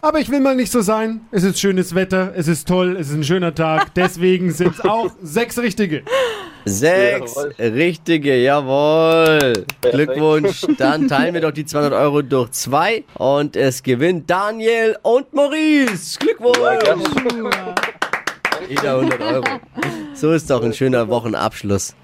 Aber 0.04 0.20
ich 0.20 0.30
will 0.30 0.42
mal 0.42 0.54
nicht 0.54 0.70
so 0.70 0.82
sein. 0.82 1.22
Es 1.32 1.46
ist 1.46 1.62
schönes 1.62 1.96
Wetter, 1.96 2.34
es 2.36 2.50
ist 2.50 2.68
toll, 2.68 2.98
es 3.00 3.08
ist 3.08 3.16
ein 3.16 3.24
schöner 3.24 3.56
Tag. 3.56 3.94
Deswegen 3.96 4.52
sind 4.52 4.74
es 4.74 4.82
auch 4.82 5.10
sechs 5.22 5.58
richtige. 5.58 6.04
Sechs 6.66 7.36
Jawohl. 7.36 7.54
richtige, 7.58 8.36
jawohl. 8.36 9.66
Glückwunsch. 9.80 10.66
Dann 10.78 11.08
teilen 11.08 11.34
wir 11.34 11.40
doch 11.40 11.52
die 11.52 11.64
200 11.64 11.94
Euro 11.94 12.22
durch 12.22 12.52
zwei 12.52 13.06
und 13.14 13.56
es 13.56 13.82
gewinnt 13.82 14.30
Daniel 14.30 14.98
und 15.04 15.34
Maurice. 15.34 16.20
Glückwunsch. 16.20 16.58
Jeder 18.68 18.98
100 18.98 19.22
Euro. 19.22 19.46
So 20.16 20.34
ist 20.34 20.50
doch 20.50 20.64
ein 20.64 20.74
schöner 20.74 21.08
Wochenabschluss. 21.08 21.96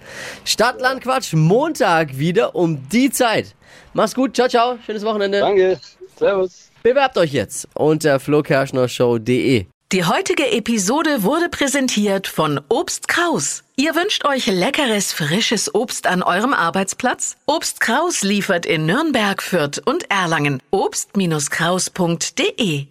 Stadtland 0.45 1.01
Quatsch, 1.01 1.33
Montag 1.33 2.17
wieder 2.17 2.55
um 2.55 2.87
die 2.87 3.09
Zeit. 3.09 3.55
Mach's 3.93 4.15
gut, 4.15 4.37
ciao, 4.37 4.47
ciao, 4.47 4.79
schönes 4.85 5.03
Wochenende. 5.03 5.41
Danke. 5.41 5.77
Servus. 6.19 6.69
Bewerbt 6.83 7.17
euch 7.17 7.33
jetzt 7.33 7.67
unter 7.73 8.19
flokerschnershow.de. 8.19 9.65
Die 9.91 10.05
heutige 10.05 10.51
Episode 10.51 11.23
wurde 11.23 11.49
präsentiert 11.49 12.27
von 12.27 12.61
Obst 12.69 13.07
Kraus. 13.07 13.63
Ihr 13.75 13.95
wünscht 13.95 14.23
euch 14.23 14.45
leckeres, 14.45 15.13
frisches 15.13 15.73
Obst 15.73 16.05
an 16.05 16.21
eurem 16.21 16.53
Arbeitsplatz? 16.53 17.37
Obst 17.47 17.79
Kraus 17.79 18.21
liefert 18.21 18.67
in 18.67 18.85
Nürnberg, 18.85 19.41
Fürth 19.41 19.81
und 19.83 20.11
Erlangen. 20.11 20.61
Obst-Kraus.de 20.69 22.85